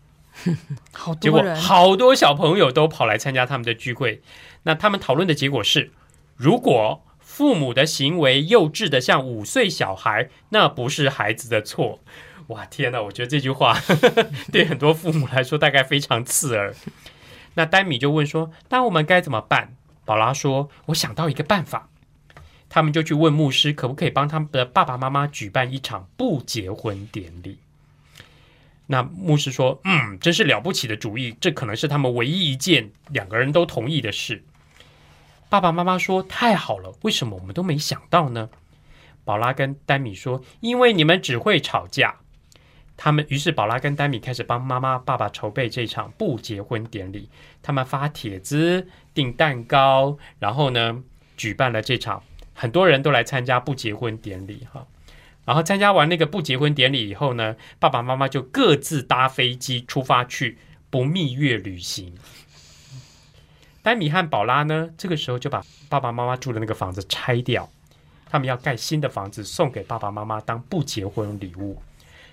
[0.93, 4.23] ”好多结果好多小朋友都跑来参加他们的聚会。
[4.65, 5.91] 那他们讨论的结果是：
[6.37, 12.01] 如果父母的行为幼稚的像五岁小孩，那不是孩子的错。
[12.49, 13.01] 哇，天哪！
[13.01, 13.79] 我觉得这句话
[14.53, 16.75] 对很多父母来说大概非常刺耳。
[17.55, 21.89] 那丹米就问说：“那我们该怎么办？”宝拉说：“我想到一个办法。”
[22.71, 27.59] 他们就去问牧师，可不可以帮他们的爸爸妈妈举办一场不结婚典礼。
[28.87, 34.43] 那牧师说：“嗯，真是了不起的主意，这可能是他们唯一一件两个人都同意的事。”
[35.51, 38.49] 爸爸妈妈说：“太好了，为什么我们都没想到呢？”
[39.25, 42.17] 宝拉跟丹米说：“因为你们只会吵架。”
[42.97, 47.29] 他们于是宝拉跟丹米开始帮妈妈、爸爸筹备这场不结婚典礼。
[47.63, 51.03] 他们发帖子、订蛋糕，然后呢，
[51.37, 52.23] 举办了这场。
[52.61, 54.87] 很多人都来参加不结婚典礼，哈。
[55.47, 60.59] 然后参加完那个不结婚典礼以后呢，爸爸妈妈就各自搭飞机出发去
[60.91, 62.13] 不蜜月旅行。
[63.81, 67.67] 丹米和宝拉呢，这个时候就把爸爸妈妈住的那个房子拆掉，
[68.29, 71.81] 他们要盖新的房子送给爸爸妈妈当不结婚礼物。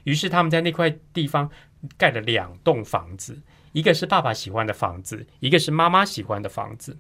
[0.04, 1.50] 于是他们在那块地方
[1.98, 3.40] 盖了两栋房子，
[3.72, 6.98] 一个是爸爸喜欢的房子，一个是妈妈喜欢的房子。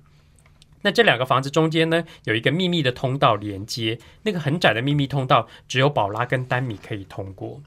[0.81, 7.61] 那这两个房子中间呢，有一个秘密的通道连接，那个很窄的秘密通道只有宝拉跟丹米可以通过。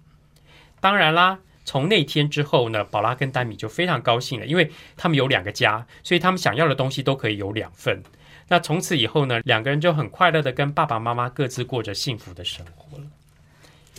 [0.80, 8.02] 当然啦，从那天之后呢，宝拉跟丹米就非常高兴了，因为他们有两个家，所以他们想要的东西都可以有两份。
[8.48, 13.04] 那从此以后呢，两个人就很快乐的跟爸爸妈妈各自过着幸福的生活了。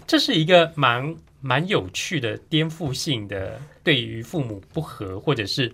[0.07, 1.15] 这是一个蛮。
[1.43, 5.73] 蛮有趣的，颠覆性的，对于父母不和或者是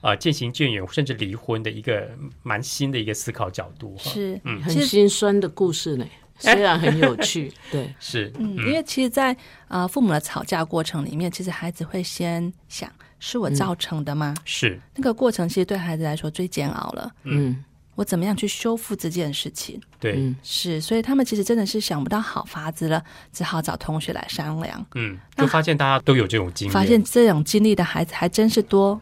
[0.00, 2.10] 啊渐行渐远，甚至离婚的一个
[2.42, 3.94] 蛮新的一个思考角度。
[3.98, 6.06] 是，嗯，很心酸的故事呢，
[6.38, 9.36] 虽然很有趣， 对，是，嗯，因为其实，在
[9.68, 14.34] 啊父母的吵架过程里面，其实孩子会先想，是我造成的吗？
[14.44, 17.12] 是，那个过程其实对孩子来说最煎熬了。
[17.24, 17.64] 嗯。
[17.96, 19.78] 我怎么样去修复这件事情？
[19.98, 24.86] 对，是，所以他们其实真的是想不到好法子了，只好找同学来商量。
[24.94, 28.98] 嗯，就发现大家都有这种经历，发现这种经历的孩子还真是多。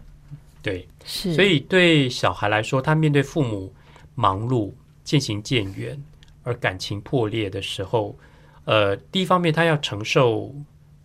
[0.62, 3.72] 对，是，所以对小孩来说，他面对父母
[4.14, 4.72] 忙碌、
[5.04, 6.00] 渐行渐远
[6.42, 8.16] 而感情破裂的时候，
[8.64, 10.54] 呃，第一方面他要承受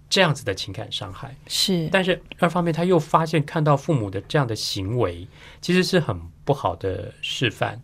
[0.09, 5.27] 这样子的情感伤害，是，但是二方面他又发现看到父母的这样的行为，
[5.61, 6.19] 其实是很。
[6.45, 7.81] 不好的示范，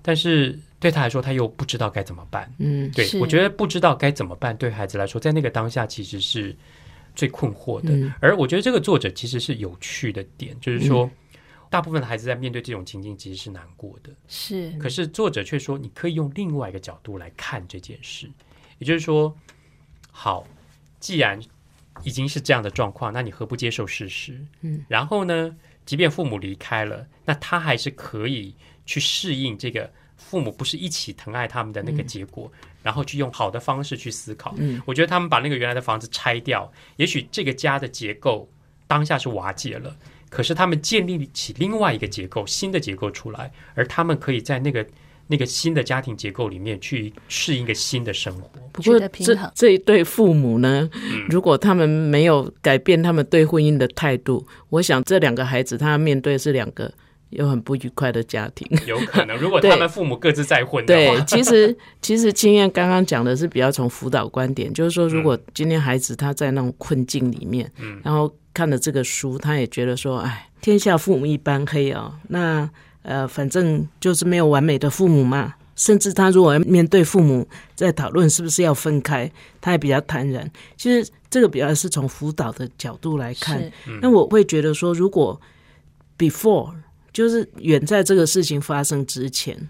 [0.00, 2.50] 但是对他来说，他又不知道该怎么办。
[2.56, 6.56] 嗯，对我觉得不知道该怎么办，对孩子来说，在那个当下其实是
[7.18, 8.14] 最困惑的。
[8.20, 11.10] 而我觉得这个作者其实是有趣的点，就是说，
[11.68, 14.10] 大部分的孩子在面对这种情境其实是难过的。
[14.28, 18.30] 是，可是作者却说，你可以用另外一个角度来看这件事，
[18.78, 19.36] 也就是说，
[20.12, 20.46] 好，
[21.00, 21.40] 既然
[22.04, 24.40] 已经是这样的状况，那你何不接受事实？
[24.60, 25.56] 嗯，然后呢？
[25.88, 28.54] 即便父母离开了，那他还是可以
[28.84, 29.90] 去适应这个
[30.28, 32.50] 父母不是一起疼爱他们的那个结果，
[32.82, 34.54] 然后去用好的方式去思考。
[34.58, 38.48] 嗯，我觉得他们把那个原来的房子拆掉，也许这个家的结构
[38.86, 39.96] 当下是瓦解了，
[40.28, 44.86] 可是他们建立起另外一个结构，新的结构出来，而他们可以在那个。
[45.30, 48.48] 那个新的家庭结构里面去适应一个新的生活。
[48.72, 50.88] 不过这这一对父母呢，
[51.28, 56.90] 如果他们没有改变他们对婚姻的态度，我想这两个孩子他面对是两个
[57.30, 58.66] 有很不愉快的家庭。
[58.86, 72.68] 有可能， 如果他们父母各自再婚的话，对，其实其实经验刚刚讲的是比较从辅导观点，就是说，如果今天孩子他在那种困境里面，嗯，然后看了这个书，他也觉得说，哎，天下父母一般黑哦，那。
[73.02, 75.54] 呃，反正就是没有完美的父母嘛。
[75.76, 79.30] 甚至他如果面对父母在讨论是不是要分开，
[79.62, 80.50] 他也比较坦然。
[80.76, 83.62] 其实这个比较是从辅导的角度来看。
[84.02, 85.40] 那我会觉得说，如果
[86.18, 86.74] before
[87.18, 89.68] 就是远在这个事情发生之前，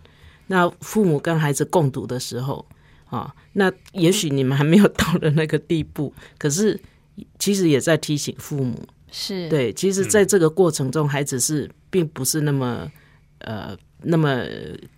[0.48, 2.62] 那父母跟孩子共读的时候
[3.06, 6.78] 啊，那也许你们还没有到了那个地步，可是
[7.38, 8.78] 其实也在提醒父母，
[9.10, 9.72] 是对。
[9.72, 12.92] 其实，在这个过程中，孩子是并不是那么。
[13.40, 14.44] 呃，那么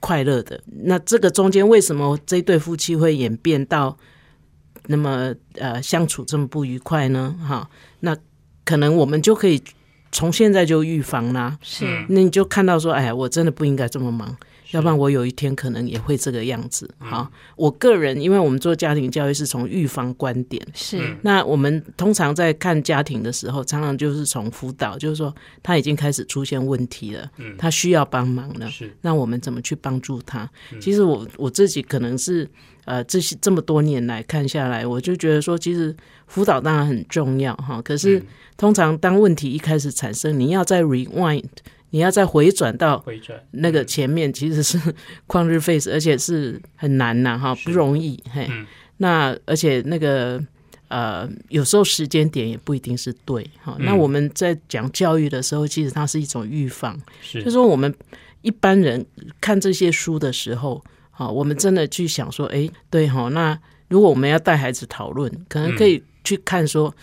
[0.01, 3.95] 快乐的那这个中间为什么这对夫妻会演变到
[4.87, 7.37] 那么呃相处这么不愉快呢？
[7.47, 7.69] 哈，
[8.01, 8.17] 那
[8.65, 9.63] 可能我们就可以
[10.13, 11.57] 从现在就预防啦。
[11.63, 14.37] 是，那你就看到说，哎呀，我真的不应该这么忙。
[14.73, 16.89] 要不然我有一天可能也会这个样子。
[16.99, 21.17] 好，我个人因为我们做家庭教育是从预防观点，是。
[21.23, 27.57] 那我们通常在看家庭的时候，常常就是从辅导，就是说他已经开始出现问题了，嗯。
[27.59, 28.95] 他需要帮忙了，是。
[29.01, 30.49] 那我们怎么去帮助他？
[30.81, 32.49] 其实我我自己可能是
[32.85, 35.95] 呃这些这么多年来看下来，我就觉得说，其实
[36.27, 38.23] 辅导当然很重要哈，可是
[38.57, 41.45] 通常当问题一开始产生，你要再 rewind。
[41.91, 43.05] 你要再回转到
[43.51, 44.79] 那个前面，其实是
[45.27, 48.23] 旷日费时，而且是很难呐，哈，不容易。
[48.33, 48.49] 嘿，
[48.99, 50.43] 那而且那个
[50.89, 53.77] 呃，有时候时间点也不一定是对哈。
[53.81, 57.43] 那我们在讲教育的时候，其实它是一种预防，是。
[57.43, 57.93] 就说我们
[58.43, 59.05] 一般人
[59.41, 66.95] 看这些书的时候，好，我们真的去想说，哎，对哈，那如果我们要带孩子讨论，可能可以去看说，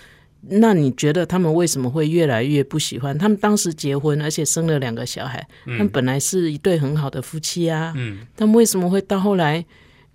[0.42, 3.18] 那你觉得他们为什么会越来越不喜欢？
[3.18, 9.66] 他们当时结婚，而且生了两个小孩，他们本来是一对很好的夫妻啊，嗯，他们为什么会到后来？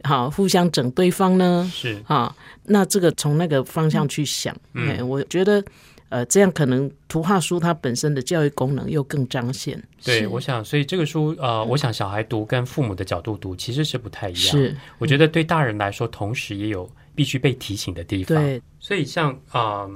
[0.04, 1.70] 好，互相整对方呢？
[1.72, 5.62] 是啊，那这个从那个方向去想，嗯，我觉得，
[6.08, 9.80] 呃，这样可能图画书它本身的教育功能又更彰显。
[10.02, 14.42] 对，我想，所以这个书，呃，我想小孩读跟父母的角度读其实是不太一样。
[14.42, 18.36] 是，我觉得对大人来说，同时也有必须被提醒的地方。
[18.36, 19.88] 对，所以像啊，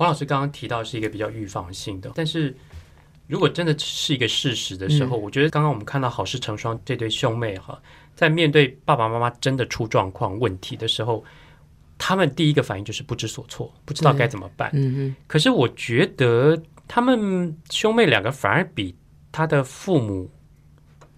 [0.00, 2.56] 黄老师刚刚提到是一个比较预防性的，但是
[3.26, 7.78] 如果真的是一个事实的时候，我觉得刚刚我们看到好事成双这对兄妹哈。
[8.14, 11.22] 在面对爸爸妈妈真的出状况问题的时候，
[11.98, 14.70] 他们第一个反应就是不知所措，不知道该怎么办。
[14.72, 15.16] 嗯嗯。
[15.26, 16.58] 可是我觉得
[16.88, 18.96] 他们兄妹两个反而比
[19.30, 20.30] 他的父母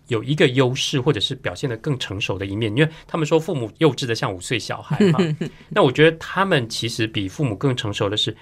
[0.09, 2.77] 有一个优势，或者是表现的更成熟的一面。
[2.77, 5.21] 因为他们说父母幼稚的像五岁小孩嘛，
[5.71, 8.37] 那我觉得他们其实比父母更成熟的是，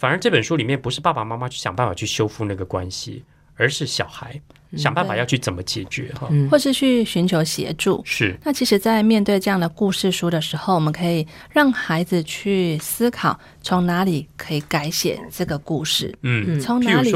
[0.00, 3.22] 反而这本书里面不是爸爸妈妈去想办法去修复那个关系。
[3.60, 4.40] 而是小孩
[4.74, 8.00] 想办法要去怎么解决哈，或是去寻求协助。
[8.06, 16.16] 是那其实，在面对这样的故事书的时候，我们可以让孩子去思考，从哪里可以改写这个故事。
[16.22, 17.12] 嗯，从哪里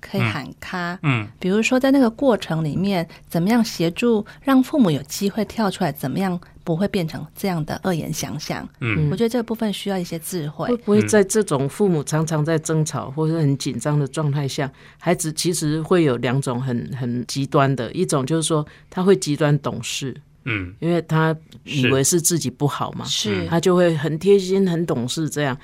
[0.00, 0.98] 可以喊卡？
[1.02, 5.92] 嗯，比如说在那个过程里面，怎么样协助让父母有机会跳出来？
[5.92, 6.38] 怎么样？
[6.64, 8.68] 不会变成这样的恶言相向。
[8.80, 10.66] 嗯，我觉得这个部分需要一些智慧。
[10.66, 25.56] 会不会在这种父母常常在争吵或者很紧张的状态下，孩子其实会有两种很很极端的，一种就是说他会极端懂事，嗯，因为他以为是自己不好嘛，是，他就会很贴心、很懂事，这样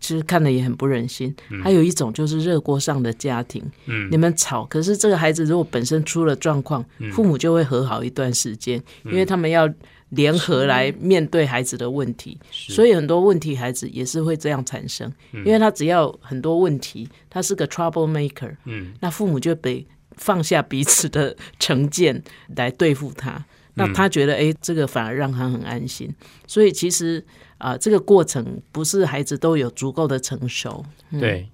[0.00, 1.34] 其实看了也很不忍心。
[1.62, 9.68] 还有一种就是热锅上的家庭，嗯，你们吵，可是这个孩子如果本身出了状况，父母就会和好一段时间，因为他们要。
[10.12, 15.12] 联合来面对孩子的问题，所以很多问题孩子也是会这样产生，
[15.44, 22.22] 因为他只要很多问题，他是个 trouble maker，嗯，那父母就得放下彼此的成见
[22.56, 26.10] 来对付他，那他觉得哎，这个反而让他很安心，
[26.46, 27.22] 所以其实
[27.58, 31.48] 啊，这个过程不是孩子都有足够的成熟，对，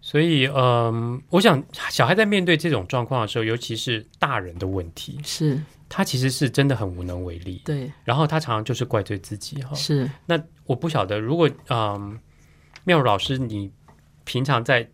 [0.00, 5.60] 所以嗯，我想小孩在面对这种状况的时候，尤其是大人的问题是。
[5.90, 7.90] 他其实是真的很无能为力，对。
[8.04, 9.74] 然后他常常就是怪罪自己，哈。
[9.74, 10.10] 是。
[10.26, 12.18] 那我不晓得，如果嗯，
[12.84, 13.72] 妙如老师，你
[14.24, 14.86] 平常在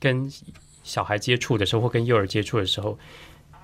[0.00, 0.30] 跟
[0.82, 2.98] 小孩接触的时候，或跟幼儿接触的时候。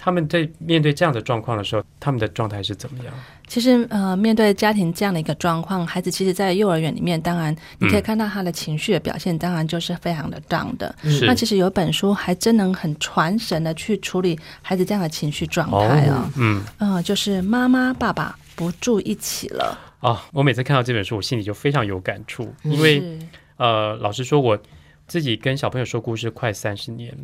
[0.03, 3.13] 他们在面对这样的状况的时候，他们的状态是怎么样？
[3.47, 10.95] 其实，呃，面对家庭这样的一个状况，孩子其实，在幼儿园里面，当然你可以看到他的情绪的表现，当然就是非常的 down 的。
[11.27, 16.33] 那其实有本书还真能很传神的去处理孩子这样的情绪状态啊。
[16.39, 20.27] 嗯，嗯，就是妈妈爸爸不住一起了啊。
[20.33, 23.19] 我每次看到这本书，我心里就非常有感触，因为
[23.59, 24.59] 呃，老实说，我
[25.07, 27.15] 自己跟小朋友说故事快三十年。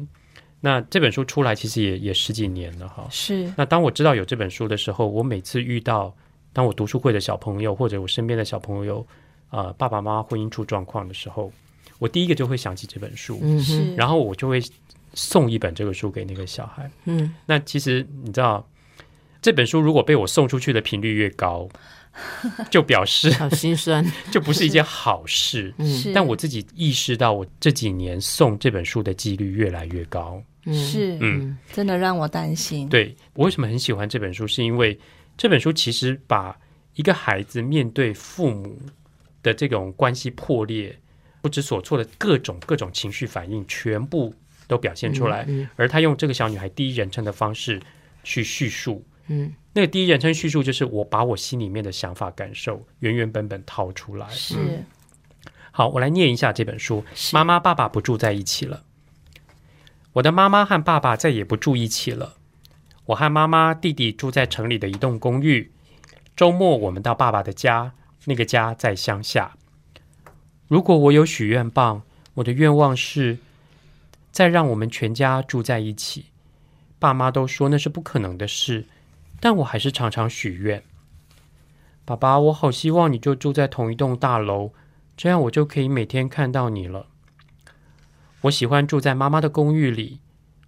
[0.61, 3.07] 那这本书出来其实也也十几年了哈。
[3.11, 3.53] 是。
[3.57, 6.15] 那当我知道有这本书的时候，我每次遇到
[6.53, 9.07] 当我读书会的小朋友或者我身边的小朋友，
[9.51, 11.53] 呃，爸爸妈妈婚姻出状况的时候，
[11.99, 13.39] 我第一个就会想起这本书。
[13.43, 13.95] 嗯是。
[13.95, 14.61] 然后我就会
[15.15, 16.91] 送一本这个书给那个小孩。
[17.05, 17.35] 嗯。
[17.45, 18.67] 那其实你知道，
[19.43, 21.69] 这本书如果被我送出去的频率越高，
[22.71, 25.73] 就表示好心酸， 就不是一件好事。
[25.79, 26.13] 嗯。
[26.15, 30.43] 但我自己意识到，我这几年送这本书的几率越来越高。
[30.73, 32.89] 是，嗯，真的让我担心。
[32.89, 34.99] 对我为什么很喜欢这本书，是因为
[35.37, 36.59] 这本书其实把
[36.95, 38.77] 一个孩子面对父母
[39.45, 40.99] 的这种关系破裂、
[41.41, 44.35] 不知所措的各种各种情绪反应，全部
[44.67, 45.47] 都表现出来。
[45.77, 47.81] 而他用这个小女孩第一人称的方式
[48.25, 54.29] 去叙述，嗯，那个第一人称叙述就是我把我心里面的想法、感受原原本本掏出来。
[54.29, 54.85] 是，
[55.71, 57.05] 好，我来念一下这本书。
[57.33, 58.85] 妈妈、爸爸不住在一起了。
[60.15, 62.37] 我的妈妈和爸爸再也不住一起了。
[63.07, 65.71] 我和妈妈、弟弟住在城里的一栋公寓。
[66.35, 67.93] 周末我们到爸爸的家，
[68.25, 69.57] 那个家在乡下。
[70.69, 72.03] 如果我有许愿棒，
[72.35, 73.39] 我的愿望是
[74.33, 76.27] 再让我们全家住在一起。
[76.99, 78.87] 爸妈都说那是不可能的事，
[79.41, 80.83] 但我还是常常许愿。
[82.05, 84.73] 爸爸，我好希望你就住在同一栋大楼，
[85.17, 87.07] 这样我就可以每天看到你了。
[88.43, 90.21] 我喜欢住在妈妈的公寓里，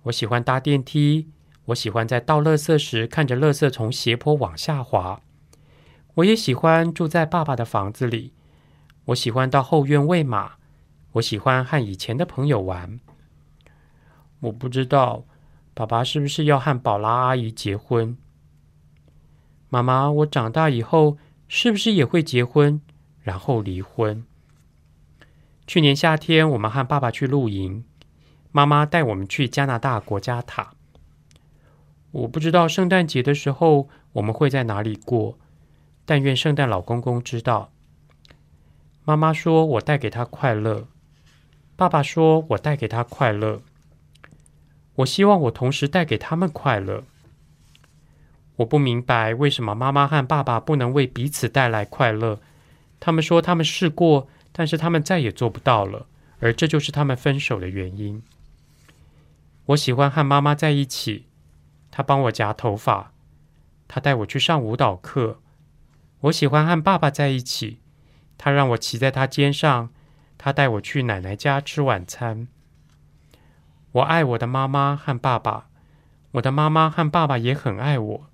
[0.05, 1.29] 我喜欢搭电梯，
[1.67, 5.21] 我喜欢在倒垃圾时看着垃圾从斜坡往下滑。
[6.15, 8.33] 我也喜欢住在爸爸的房子里，
[9.05, 10.55] 我喜欢到后院喂马，
[11.13, 12.99] 我喜欢和以前的朋友玩。
[14.41, 15.25] 我不知道
[15.75, 18.17] 爸爸是不是要和宝拉阿姨结婚。
[19.71, 22.81] 妈妈，我长大以后是不是也会结婚，
[23.21, 24.25] 然后离婚？
[25.67, 27.85] 去年夏天，我们和爸爸去露营，
[28.51, 30.73] 妈妈带我们去加拿大国家塔。
[32.11, 35.39] 我不知道圣诞节的时候我们会在哪里过，
[36.07, 37.71] 但愿圣诞老公公知道。
[39.05, 40.89] 妈妈说我带给他快乐，
[41.77, 43.61] 爸爸说我带给他快乐。
[44.97, 47.05] 我希望我同时带给他们快乐。
[48.59, 52.39] 我不明白为什么妈妈和爸爸不能为彼此带来快乐。
[53.01, 54.29] 他们说他们试过。
[54.51, 56.07] 但是他们再也做不到了，
[56.41, 58.25] 而这就是他们分手的原因。
[59.67, 61.27] 我喜欢和妈妈在一起，
[61.93, 63.13] 她帮我夹头发，
[63.87, 65.39] 她带我去上舞蹈课。
[66.23, 67.79] 我喜欢和爸爸在一起，
[68.37, 69.91] 他让我骑在他肩上，
[70.37, 72.49] 他带我去奶奶家吃晚餐。
[73.93, 75.69] 我爱我的妈妈和爸爸，
[76.33, 78.27] 我的妈妈和爸爸也很爱我，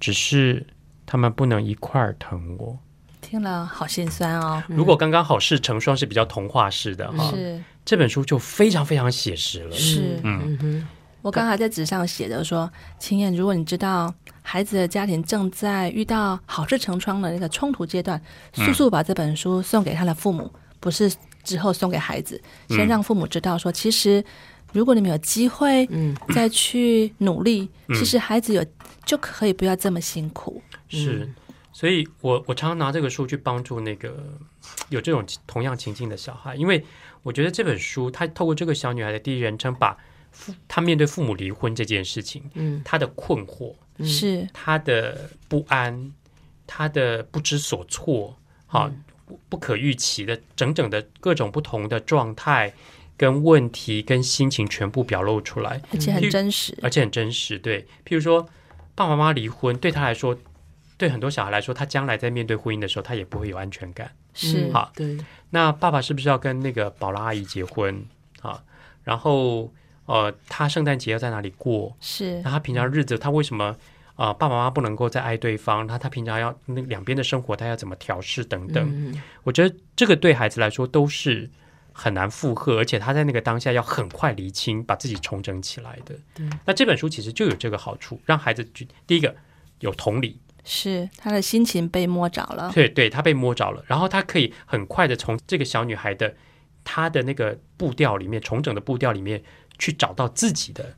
[0.00, 0.66] 只是
[1.06, 2.76] 他们不能一块儿疼我。
[3.20, 4.60] 听了好心酸哦。
[4.66, 7.62] 如果刚刚好事成双是比较童话式的哈，是。
[7.84, 9.72] 这本书就非常非常写实了。
[9.72, 10.88] 是，嗯。
[11.22, 18.20] 我刚才在纸上写的说，青燕，如果你知道孩子的家庭正在遇到好事成双的那个冲突阶段，
[18.54, 21.12] 速速把这本书送给他的父母，不是
[21.44, 22.40] 之后送给孩子，
[22.70, 24.24] 先让父母知道说，其实
[24.72, 28.64] 如果你们有机会，嗯，再去努力，其实孩子有
[29.04, 30.62] 就可以不要这么辛苦。
[30.88, 31.28] 是。
[31.72, 34.36] 所以，我我常常拿这个书去帮助那个
[34.88, 36.84] 有这种同样情境的小孩，因为
[37.22, 39.96] 我觉得这本书，他透过这个小女孩的第一人称，把
[40.32, 43.72] 父她面对父母离婚这件事情，嗯，她的困惑
[44.04, 46.12] 是她的不安，
[46.66, 48.36] 她的不知所措，
[48.66, 48.90] 好
[49.48, 52.74] 不可预期的整整的各种不同的状态
[53.16, 57.56] 跟问题跟心情全部表露出来，而且很真实，而且很真实。
[57.58, 58.46] 对，譬如说
[59.00, 60.36] 爸爸妈妈离婚，对他来说。
[60.98, 64.14] 对很多小孩来说，他将来在面对婚姻的时候，他也不会有安全感。
[64.34, 65.16] 是好，对。
[65.48, 68.04] 那爸爸是不是要跟那个宝拉阿姨结婚
[68.42, 68.62] 啊？
[69.02, 69.72] 然后，
[70.04, 71.96] 呃，他圣诞节要在哪里过？
[71.98, 72.42] 是。
[72.42, 73.74] 那他平常日子，他为什么
[74.16, 74.34] 啊？
[74.34, 75.86] 爸爸妈妈不能够再爱对方？
[75.86, 79.14] 那他平常要那两边的生活，他要怎么调试等等？
[79.44, 81.48] 我觉得这个对孩子来说都是
[81.92, 86.14] 很难负荷，而且他在那个当下要很快厘清，把自己重整起来的。
[86.34, 86.48] 对。
[86.64, 89.34] 那这本书其实就有这个好处，让孩子去第一个
[89.80, 90.40] 有同理。
[90.62, 96.34] 是他的心情被摸着了，对，对他被摸着了，然后他可以很快的从这个小女孩的
[96.84, 99.42] 她的那个步调里面，重整的步调里面
[99.78, 100.94] 去找到自己的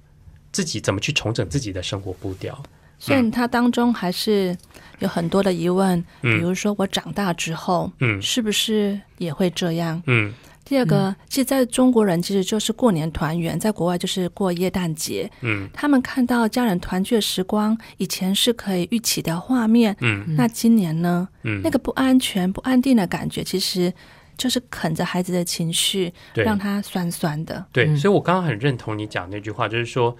[0.51, 2.61] 自己怎么去重整自己的生活步调。
[2.99, 4.57] 虽然他当中还是
[4.99, 10.03] 有很多的疑问，比如说我长大之后，嗯，是不是也会这样？
[10.07, 10.35] 嗯。
[10.65, 15.31] 第二个，其实在中国人其实就是过年团圆，在国外就是过耶诞节。
[15.41, 19.95] 嗯，他们看到家人团聚的时光，以前是可以预期的画面。
[20.01, 21.29] 嗯，那今年呢？
[21.43, 23.93] 嗯，那个不安全、不安定的感觉，其实
[24.39, 27.67] 就是啃着孩子的情绪，让他酸酸的。
[27.73, 30.17] 对，所以我刚刚很认同你讲那句话，就是说，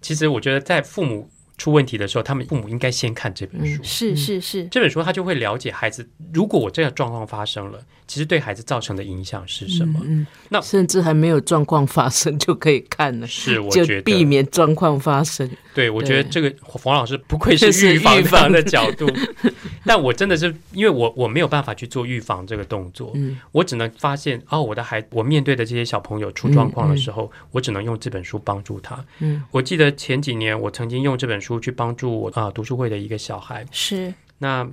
[0.00, 1.30] 其实我觉得在父母。
[1.58, 3.82] 出问题的时候，他们父母应该先看这本书。
[3.82, 10.00] 是是是，这本书他就会了解孩子，如果我这个状况发生了，其实对孩子造成的影响是什么。
[10.04, 13.26] 嗯，那甚至还没有状况发生就可以看了。
[13.26, 15.48] 是，我觉得避免状况发生。
[15.74, 19.08] 对，我觉得这个冯老师不愧是预防的角度。
[19.84, 29.04] 但我真的是因为我我没有办法去做预防这个动作，嗯我只能发现哦，我的孩我面对的这些小朋友出状况的时候，我只能用这本书帮助他。
[29.18, 34.66] 嗯，我记得前几年我曾经用这本书去帮助我啊读书会的一个小孩，是那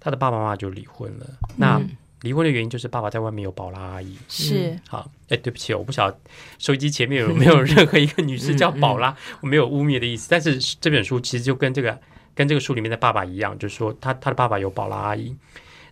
[0.00, 1.26] 他的爸爸妈妈就离婚了。
[1.56, 1.82] 那
[2.22, 4.16] 离婚的原因就是爸爸在外面有宝拉阿姨。
[4.28, 6.18] 是好，哎，对不起，我不晓得
[6.58, 10.28] 收音机前面有 没有任何一个女士叫宝拉，我没有污蔑的意思。
[10.30, 12.00] 但是这本书其实就跟这个。
[12.36, 15.34] 跟这个书里面的爸爸一样，就是说他他的爸爸有宝拉阿姨。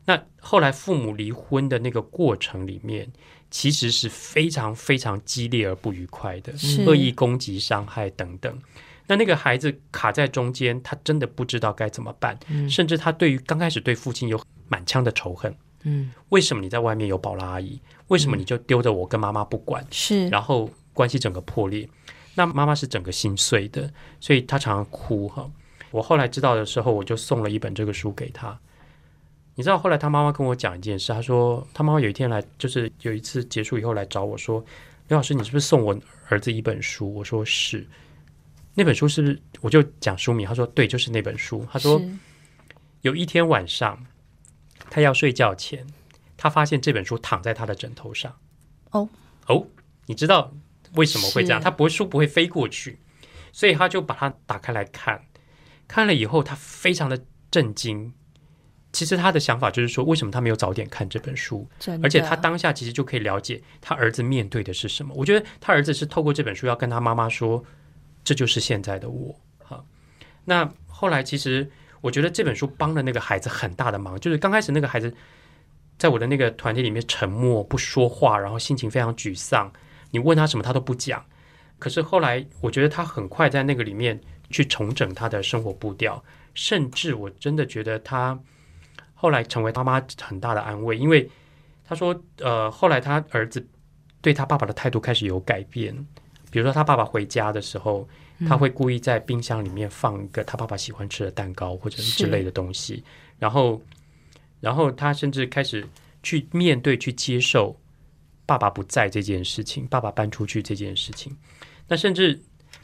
[0.04, 3.10] 那后来父母离婚的那个过程里面，
[3.50, 6.52] 其实是非常非常激烈而不愉快的，
[6.84, 8.58] 恶意攻击、伤害等等。
[9.06, 12.38] 那那个孩子卡在中间，他真的不知道该怎么办，
[12.68, 15.54] 甚至他对于刚开始对父亲有满腔的仇恨。
[15.82, 17.78] 嗯，为什么你在外面有宝拉阿姨？
[18.08, 19.86] 为什么你就丢着我跟妈妈不管？
[19.90, 21.86] 是，然后关系整个破裂。
[22.34, 25.48] 那妈妈是整个心碎的，所以她常常哭哈。
[25.90, 28.58] 我后来知道的时候，我就送了一本这个书给他。
[29.54, 34.64] 你知道，后来他妈妈跟我讲一件事，他说他妈妈有一天来，就是有一次结束以后来找我说
[35.06, 35.96] ：“刘老师，你是不是送我
[36.28, 37.86] 儿子一本书？”我说：“是。”
[38.74, 39.40] 那本书是不是？
[39.60, 40.46] 我就讲书名。
[40.46, 42.02] 他说：“对，就是那本书。”他说
[43.02, 44.04] ：“有一天晚上，
[44.90, 45.86] 他要睡觉前，
[46.36, 48.36] 他发现这本书躺在他的枕头上。
[48.90, 49.08] 哦
[49.46, 49.66] 哦，
[50.06, 50.52] 你知道
[50.94, 51.60] 为什么会这样？
[51.60, 52.98] 他不会书不会飞过去，
[53.52, 55.22] 所以他就把它打开来看。
[55.86, 58.12] 看了以后，他非常的震惊。
[58.92, 61.68] 其实他的想法就是说，为什么他没有早点看这本书？
[62.02, 65.12] 而且他当下其实就可以了解他儿子面对的是什么。
[65.16, 67.64] 我觉得他儿子是透过这本书要跟他妈妈说，
[68.24, 69.38] 这就是现在的我。
[69.58, 69.84] 哈，
[70.44, 71.70] 那后来其实
[72.00, 75.14] 我觉得这本书帮了那个孩子很大的忙，就是刚开始那个孩子
[75.98, 79.70] 在我的那个团体里面沉默不说话，然后心情非常沮丧，
[80.10, 81.24] 你问他什么他都不讲。
[81.78, 84.20] 可是后来我觉得他很快在那个里面
[84.50, 88.38] 去重整他的生活步调，甚至我真的觉得他。
[89.16, 91.30] 后来成为妈妈很大的安慰，因为
[91.82, 93.66] 他说，呃，后来他儿子
[94.20, 96.06] 对他爸爸的态度开始有改变。
[96.54, 98.08] 比如说，他爸爸回家的时候，
[98.46, 103.02] 他会故意在冰箱里面放一个他爸爸喜欢吃的蛋糕或者之类的东西，
[103.40, 103.82] 然后，
[104.60, 105.84] 然后他甚至开始
[106.22, 107.76] 去面对、去接受
[108.46, 111.36] 爸爸不在这件事情，爸爸搬出去这件事情。
[111.88, 112.40] 那甚至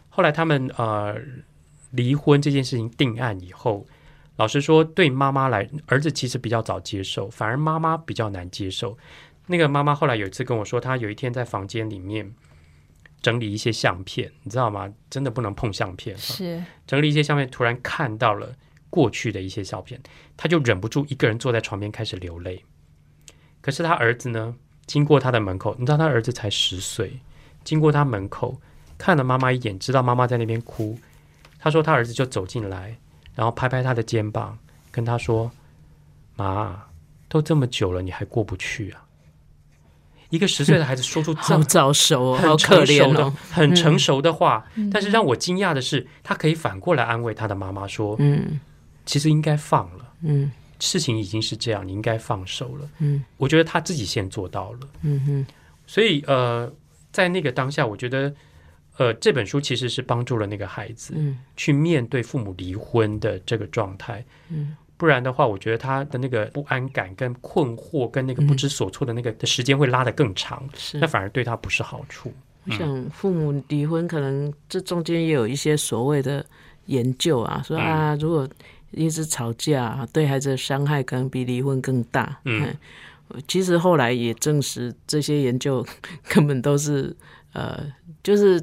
[0.08, 1.16] 后来他们呃
[1.92, 3.86] 离婚这件事情定案以后。
[4.36, 8.96] 老实说，对妈妈来，儿子其实比较早接受，反而妈妈比较难接受。
[9.46, 12.34] 那个妈妈后来有一次跟我说，她有一天在房间里面
[13.22, 14.92] 整理一些相片，你知道吗？
[15.08, 16.16] 真的不能碰相片。
[16.16, 18.54] 是整理一些相片，突然看到了
[18.88, 20.00] 过去的一些照片，
[20.36, 22.64] 他就忍不住一个人坐在床边开始流泪。
[23.60, 24.56] 可是他儿子呢，
[24.86, 27.20] 经过他的门口，你知道他儿子才十岁，
[27.62, 28.60] 经过他门口
[28.96, 30.98] 看了妈妈一眼，知道妈妈在那边哭，
[31.58, 32.96] 他说他儿子就走进来。
[33.36, 34.58] 然后拍拍他的肩膀，
[34.90, 35.50] 跟他说
[36.36, 36.84] ：“妈，
[37.28, 39.06] 都这么久了，你还过不去啊？”
[40.30, 48.58] 一个十岁的孩子说出这么早熟、好可怜的、很成熟的话，但是让我惊讶的是，他可以反过来安慰他的妈妈说：“嗯，
[49.04, 54.78] 其实应该放了，嗯，事情已经是这样，你应该放手了。”嗯，我觉得他自己先做到了。
[55.02, 55.46] 嗯哼，
[55.86, 56.72] 所以呃，
[57.12, 58.32] 在那个当下，我觉得。
[58.96, 72.30] 呃，这本书其实是帮助了那个孩子，嗯，去面对父母离婚的这个状态，嗯，不然的话，我觉得他的那个不安感、跟困惑、跟那个不知所措的那个的时间会拉得更长，是，那反而对他不是好处。
[72.66, 76.44] 我想父母离婚，可能这中间也有一些所谓的
[76.84, 78.46] 研究啊，说啊，如果
[78.90, 82.38] 一直吵架，对孩子的伤害可能比离婚更大。
[82.44, 82.76] 嗯，
[83.48, 85.82] 其实后来也证实，这些研究
[86.28, 87.16] 根本都是
[87.55, 87.82] 呃，
[88.22, 88.62] 就是。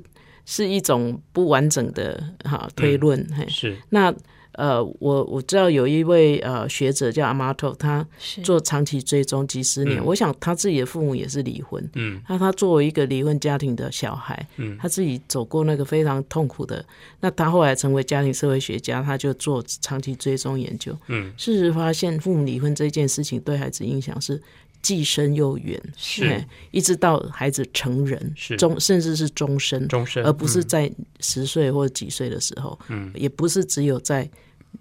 [0.49, 3.75] 是一种不完整的哈推论，是。
[3.89, 4.09] 那
[4.57, 8.05] 呃，我我知道有一位呃学者叫阿马托，他
[8.43, 16.83] 做长期追踪几十年，我想他自己的父母也是离婚，嗯，那他作为一个离婚家庭的小孩，嗯，他自己走过那个非常痛苦的，
[17.21, 24.41] 那他后来成为家庭社会学家，他就做长期追踪研究，嗯，事实发现父母离婚这件事情对孩子影响是。
[24.79, 26.41] 既深又远，是。
[26.71, 28.55] 一直到孩子成人，是。
[28.55, 30.89] 终甚至是终身，终身，而不是在
[31.19, 34.29] 十岁或者几岁的时候，嗯，也不是只有在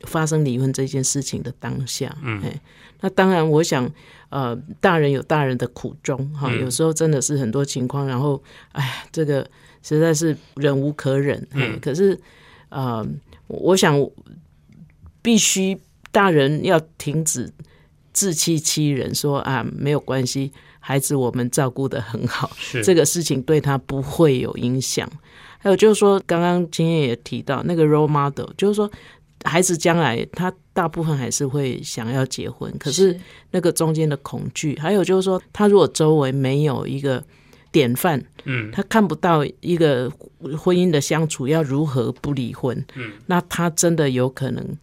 [0.02, 2.42] 发生离婚这件事情的当下，嗯，
[3.00, 3.88] 那当然，我想，
[4.28, 8.42] 呃，大人有大人的苦衷，哈，有时候真的是很多情况，然后，
[8.72, 9.48] 哎，这个
[9.82, 12.18] 实在是忍无可忍，嗯，可是，
[12.68, 13.06] 呃，
[13.46, 13.94] 我想
[15.22, 15.78] 必须
[16.10, 17.52] 大人要停止。
[18.12, 22.50] 自欺欺人，说啊没有关系，孩子我们照顾的很好，
[22.82, 25.06] 这个事情对他不会有影响。
[25.58, 28.90] 还有就是说，刚刚今天也提到那个 role model，就是说
[29.46, 33.18] 孩子将来他大部分还是会想要结婚，可是
[33.50, 37.24] 那个中间的恐惧，还有就是说，他如果周围没有一个
[37.70, 40.10] 典范，嗯，他看不到一个
[40.58, 44.76] 婚姻的相处要如何不离婚，嗯，那他真的有可能。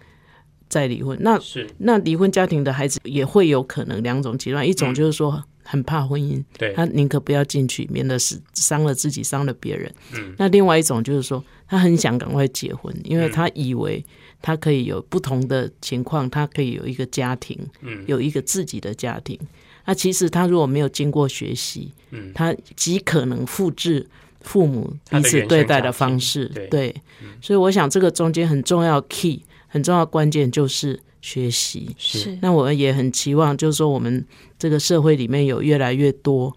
[0.69, 1.69] 再离婚，那是。
[1.77, 9.93] 那离婚家庭的孩子也会有可能两种极端，一种就是说很怕婚姻，对，他宁可不要进去，免得是伤了自己，伤了别人。
[10.15, 14.03] 嗯，那另外一种就是说，他很想赶快结婚，因为他以为
[14.43, 19.39] 他可以有不同的情况，他可以有一个家庭，嗯，有一个自己的家庭。
[19.85, 24.05] 那其实他如果没有经过学习，嗯，他极可能复制
[24.41, 26.95] 父母彼此对待的方式，对，
[27.41, 29.41] 所以我想这个中间很重要 key。
[29.73, 32.37] 很重要关键就是学习，是。
[32.43, 34.23] 那我们也很期望，就是说我们
[34.59, 36.55] 这个社会里面有越来越多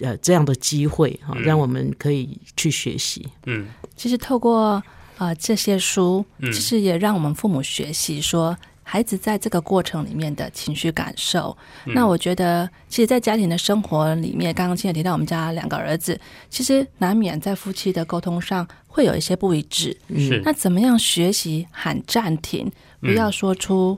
[0.00, 3.26] 呃这样的机会哈，让我们可以去学习。
[3.46, 3.66] 嗯，
[3.96, 4.82] 其实透过
[5.20, 11.56] 呃这些书，其实也让我们父母学习说孩子在这个过程里面的情绪感受。
[11.84, 16.18] 那我觉得，其实，在家庭的生活里面，刚刚今天提到我们家两个儿子，
[16.48, 18.66] 其实难免在夫妻的沟通上。
[18.92, 22.68] 会有一些不一致，是那怎么样学习喊暂停，
[22.98, 23.96] 不要说出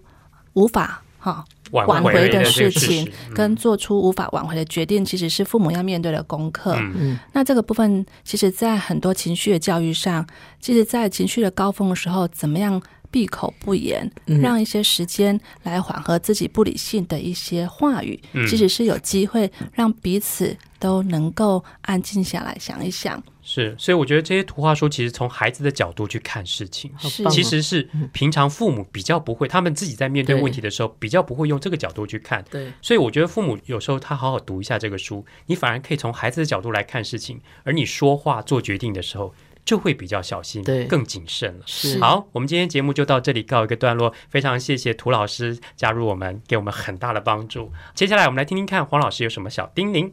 [0.52, 1.42] 无法哈
[1.72, 6.74] 挽回的事情，跟做出无法挽回的决定，其实是父母要面对的功课。
[6.78, 10.26] 嗯，那这个部分，其实，在很多情绪的教育上，
[10.60, 23.22] 其实，在情绪的高峰的时候，怎么样闭口不言，让一些时间来缓和自己不理性的一些话语，其实是有机会让彼此都能够安静下来想一想。
[23.42, 26.92] 是，所以我觉得这些图画书其实从孩子的角度去看事情，
[27.30, 32.44] 其实是平常父母比较不会，他们自己在面对问题的时候比较不会用这个角度去看。
[32.50, 39.34] 对，所以我觉得父母有时候他好好读一下这个书，你反而可以从孩子的角度来看事情，而你说话做决定的时候
[39.64, 41.64] 就会比较小心，对，更谨慎了。
[41.66, 47.72] 是，好，我们今天节目就到这里告一个段落，非常谢谢涂老师加入我们，给我们很大的帮助。
[47.94, 50.12] 接下来我们来听听看黄老师有什么小叮咛。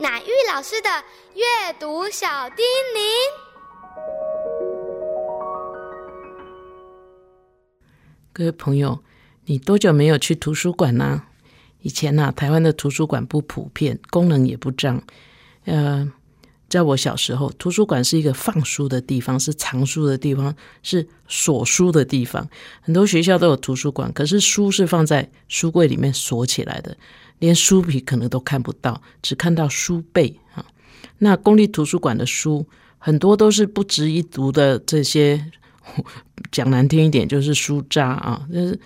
[0.00, 0.88] 乃玉老师的
[1.34, 3.00] 阅读小叮咛。
[8.32, 9.00] 各位朋友，
[9.44, 11.24] 你多久没有去图书馆呢？
[11.82, 15.02] 以前呢，台湾的图书馆不普遍，功能也不彰。
[15.66, 16.10] 呃，
[16.70, 22.48] 在我小时候，图书馆是一个放书的地方，是藏书的地方，是锁书的地方。
[22.80, 26.96] 很多学校都有图书馆，可是书是放在书柜里面锁起来的。
[27.40, 30.64] 连书皮可能都看不到，只看到书背啊。
[31.18, 32.64] 那公立图书馆的书
[32.98, 35.44] 很多都是不值一读的，这些
[36.52, 38.78] 讲难听一点就是书渣啊，就是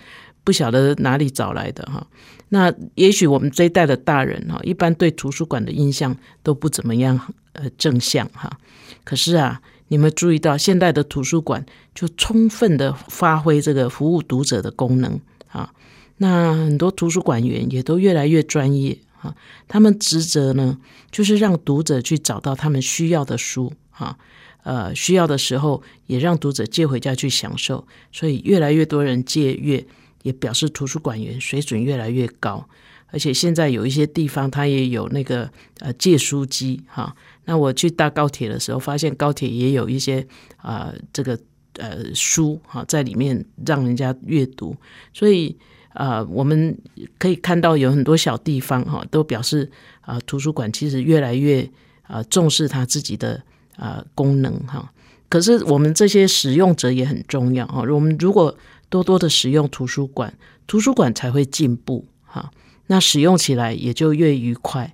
[0.43, 2.05] 不晓得哪里找来的哈。
[2.49, 7.19] 那也许我们这一代的大人哈，一般对图书馆的印象都不怎么样，
[7.53, 8.57] 呃，正向哈。
[9.03, 15.73] 可是啊，你们注意到现代的图书馆就充分的发挥这个服务读者的功能啊。
[16.17, 19.35] 那很多图书馆员也都越来越专业啊，
[19.67, 20.77] 他们职责呢
[21.11, 24.17] 就是让读者去找到他们需要的书啊，
[24.63, 29.85] 呃，需要的时候也让读者借回家去享受，所以越来越多人借阅，
[30.23, 32.65] 也表示图书馆员水准越来越高。
[33.07, 37.13] 而且现在有一些地方它也有那个呃借书机哈，
[37.43, 40.25] 那我去搭高铁的时候，发现高铁也有一些
[40.57, 41.37] 啊这个
[41.77, 44.77] 呃书哈在里面让人家阅读，
[45.13, 45.57] 所以。
[45.95, 46.77] 啊，我们
[47.17, 49.71] 可以看到有很多小地方哈，都表示
[50.01, 51.67] 啊，图书馆其实越来越
[52.03, 53.41] 啊重视它自己的
[53.77, 54.91] 啊功能哈。
[55.29, 57.81] 可是我们这些使用者也很重要哈。
[57.89, 58.55] 我们如果
[58.89, 60.33] 多多的使用图书馆，
[60.67, 62.51] 图书馆才会进步哈。
[62.87, 64.93] 那使用起来也就越愉快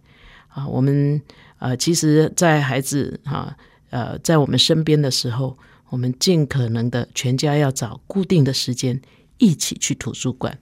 [0.49, 0.67] 啊。
[0.67, 1.21] 我们
[1.57, 3.55] 呃，其实，在孩子哈
[3.89, 5.57] 呃在我们身边的时候，
[5.89, 9.01] 我们尽可能的全家要找固定的时间
[9.39, 10.57] 一起去图书馆。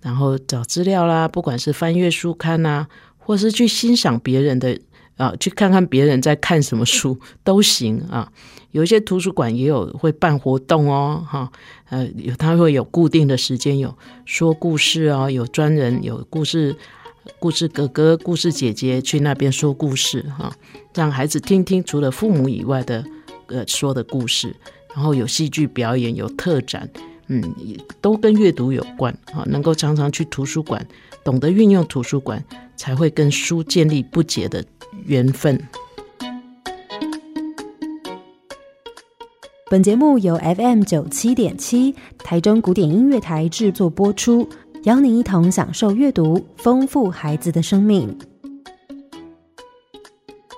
[0.00, 2.88] 然后找资料啦，不管是翻阅书刊啊，
[3.18, 4.78] 或是去欣赏别人的
[5.16, 8.32] 啊，去看看别人在看什么书 都行啊。
[8.70, 11.50] 有一些图书馆也有会办活动哦，哈，
[11.88, 13.96] 呃，有他会有固定的时间，有
[14.26, 16.76] 说故事哦，有专人有故事
[17.38, 20.52] 故事哥哥、故事姐姐去那边说故事哈，
[20.94, 23.04] 让孩子听听除了父母以外的
[23.46, 24.54] 呃说的故事，
[24.94, 26.88] 然后有戏剧表演，有特展。
[27.28, 30.86] 嗯，也都跟阅读有关啊，能够常常去图书馆，
[31.22, 32.42] 懂得运用图书馆，
[32.76, 34.64] 才会跟书建立不解的
[35.04, 35.60] 缘分。
[39.70, 44.48] 本节目由 FM 九七点七台中古典音乐台制作播出，
[44.84, 48.16] 邀您一同享受阅读，丰富孩子的生命。